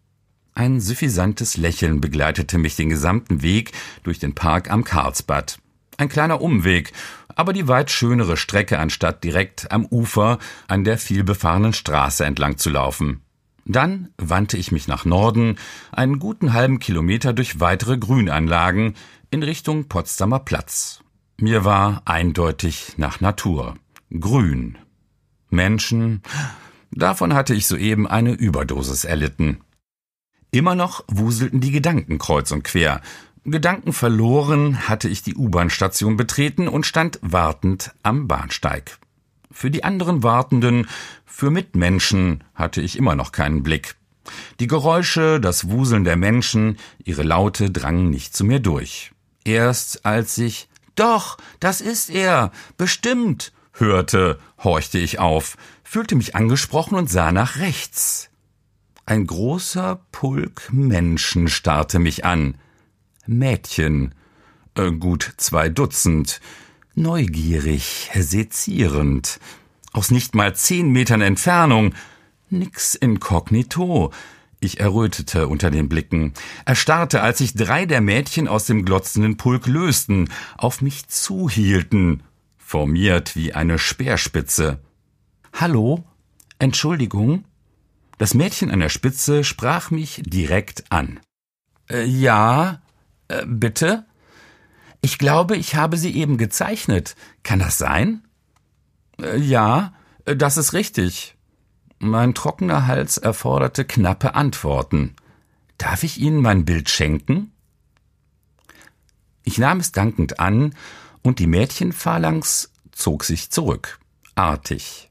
Ein 0.55 0.81
suffisantes 0.81 1.57
Lächeln 1.57 2.01
begleitete 2.01 2.57
mich 2.57 2.75
den 2.75 2.89
gesamten 2.89 3.43
Weg 3.43 3.73
durch 4.01 4.17
den 4.17 4.33
Park 4.33 4.71
am 4.71 4.83
Karlsbad. 4.83 5.59
Ein 5.97 6.09
kleiner 6.09 6.41
Umweg, 6.41 6.93
aber 7.27 7.53
die 7.53 7.67
weit 7.67 7.91
schönere 7.91 8.37
Strecke, 8.37 8.79
anstatt 8.79 9.23
direkt 9.23 9.71
am 9.71 9.85
Ufer 9.85 10.39
an 10.67 10.83
der 10.83 10.97
vielbefahrenen 10.97 11.73
Straße 11.73 12.25
entlang 12.25 12.57
zu 12.57 12.71
laufen. 12.71 13.21
Dann 13.69 14.09
wandte 14.17 14.55
ich 14.55 14.71
mich 14.71 14.87
nach 14.87 15.03
Norden, 15.03 15.57
einen 15.91 16.19
guten 16.19 16.53
halben 16.53 16.79
Kilometer 16.79 17.33
durch 17.33 17.59
weitere 17.59 17.97
Grünanlagen 17.97 18.95
in 19.29 19.43
Richtung 19.43 19.89
Potsdamer 19.89 20.39
Platz. 20.39 21.01
Mir 21.37 21.65
war 21.65 22.01
eindeutig 22.05 22.93
nach 22.95 23.19
Natur. 23.19 23.75
Grün. 24.17 24.77
Menschen. 25.49 26.23
Davon 26.91 27.33
hatte 27.33 27.53
ich 27.53 27.67
soeben 27.67 28.07
eine 28.07 28.31
Überdosis 28.31 29.03
erlitten. 29.03 29.59
Immer 30.51 30.75
noch 30.75 31.03
wuselten 31.09 31.59
die 31.59 31.71
Gedanken 31.71 32.19
kreuz 32.19 32.51
und 32.51 32.63
quer. 32.63 33.01
Gedanken 33.43 33.91
verloren 33.91 34.87
hatte 34.87 35.09
ich 35.09 35.23
die 35.23 35.35
U-Bahn-Station 35.35 36.15
betreten 36.15 36.69
und 36.69 36.85
stand 36.85 37.19
wartend 37.21 37.93
am 38.01 38.29
Bahnsteig. 38.29 38.97
Für 39.51 39.71
die 39.71 39.83
anderen 39.83 40.23
Wartenden, 40.23 40.87
für 41.25 41.49
Mitmenschen 41.51 42.43
hatte 42.53 42.81
ich 42.81 42.97
immer 42.97 43.15
noch 43.15 43.31
keinen 43.31 43.63
Blick. 43.63 43.95
Die 44.59 44.67
Geräusche, 44.67 45.39
das 45.39 45.69
Wuseln 45.69 46.03
der 46.03 46.17
Menschen, 46.17 46.77
ihre 47.03 47.23
Laute 47.23 47.71
drangen 47.71 48.09
nicht 48.09 48.35
zu 48.35 48.43
mir 48.43 48.59
durch. 48.59 49.11
Erst 49.45 50.05
als 50.05 50.37
ich 50.37 50.67
Doch, 50.95 51.37
das 51.59 51.79
ist 51.79 52.09
er, 52.09 52.51
bestimmt, 52.75 53.53
hörte, 53.73 54.39
horchte 54.63 54.97
ich 54.97 55.19
auf, 55.19 55.55
fühlte 55.83 56.15
mich 56.15 56.35
angesprochen 56.35 56.97
und 56.97 57.09
sah 57.09 57.31
nach 57.31 57.59
rechts. 57.59 58.29
Ein 59.05 59.27
großer 59.27 60.01
Pulk 60.11 60.67
Menschen 60.73 61.47
starrte 61.47 61.99
mich 61.99 62.25
an. 62.25 62.57
Mädchen, 63.27 64.15
äh, 64.75 64.91
gut 64.91 65.33
zwei 65.37 65.69
Dutzend, 65.69 66.41
neugierig, 66.97 68.09
sezierend, 68.13 69.39
aus 69.93 70.11
nicht 70.11 70.35
mal 70.35 70.55
zehn 70.55 70.91
Metern 70.91 71.21
Entfernung, 71.21 71.93
nix 72.49 72.95
inkognito. 72.95 74.11
Ich 74.59 74.79
errötete 74.79 75.47
unter 75.47 75.69
den 75.69 75.87
Blicken, 75.87 76.33
erstarrte, 76.65 77.21
als 77.21 77.37
sich 77.37 77.53
drei 77.53 77.85
der 77.85 78.01
Mädchen 78.01 78.47
aus 78.47 78.65
dem 78.65 78.83
glotzenden 78.83 79.37
Pulk 79.37 79.67
lösten, 79.67 80.29
auf 80.57 80.81
mich 80.81 81.07
zuhielten 81.07 82.23
formiert 82.67 83.37
wie 83.37 83.53
eine 83.53 83.79
Speerspitze. 83.79 84.79
Hallo? 85.53 86.03
Entschuldigung? 86.59 87.45
Das 88.17 88.33
Mädchen 88.33 88.71
an 88.71 88.81
der 88.81 88.89
Spitze 88.89 89.45
sprach 89.45 89.89
mich 89.89 90.21
direkt 90.25 90.91
an. 90.91 91.21
Äh, 91.89 92.03
ja, 92.03 92.81
äh, 93.29 93.45
bitte? 93.45 94.05
Ich 95.01 95.17
glaube, 95.17 95.55
ich 95.55 95.75
habe 95.75 95.97
sie 95.97 96.15
eben 96.15 96.37
gezeichnet. 96.37 97.15
Kann 97.43 97.59
das 97.59 97.77
sein? 97.77 98.23
Äh, 99.21 99.37
ja, 99.37 99.93
äh, 100.25 100.35
das 100.35 100.57
ist 100.57 100.73
richtig. 100.73 101.35
Mein 101.99 102.35
trockener 102.35 102.87
Hals 102.87 103.17
erforderte 103.17 103.85
knappe 103.85 104.35
Antworten. 104.35 105.15
Darf 105.77 106.03
ich 106.03 106.19
Ihnen 106.19 106.41
mein 106.41 106.65
Bild 106.65 106.89
schenken? 106.89 107.51
Ich 109.43 109.57
nahm 109.57 109.79
es 109.79 109.91
dankend 109.91 110.39
an 110.39 110.75
und 111.23 111.39
die 111.39 111.47
Mädchenphalanx 111.47 112.71
zog 112.91 113.23
sich 113.23 113.49
zurück, 113.49 113.99
artig. 114.35 115.09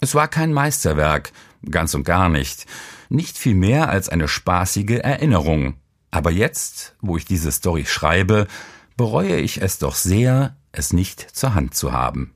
Es 0.00 0.14
war 0.14 0.28
kein 0.28 0.52
Meisterwerk, 0.52 1.32
ganz 1.68 1.94
und 1.94 2.04
gar 2.04 2.28
nicht, 2.28 2.66
nicht 3.08 3.36
viel 3.36 3.54
mehr 3.54 3.88
als 3.88 4.08
eine 4.08 4.28
spaßige 4.28 5.00
Erinnerung. 5.02 5.74
Aber 6.10 6.30
jetzt, 6.30 6.94
wo 7.00 7.16
ich 7.16 7.24
diese 7.24 7.50
Story 7.52 7.86
schreibe, 7.86 8.46
bereue 8.96 9.36
ich 9.36 9.60
es 9.62 9.78
doch 9.78 9.94
sehr, 9.94 10.56
es 10.72 10.92
nicht 10.92 11.20
zur 11.20 11.54
Hand 11.54 11.74
zu 11.74 11.92
haben. 11.92 12.34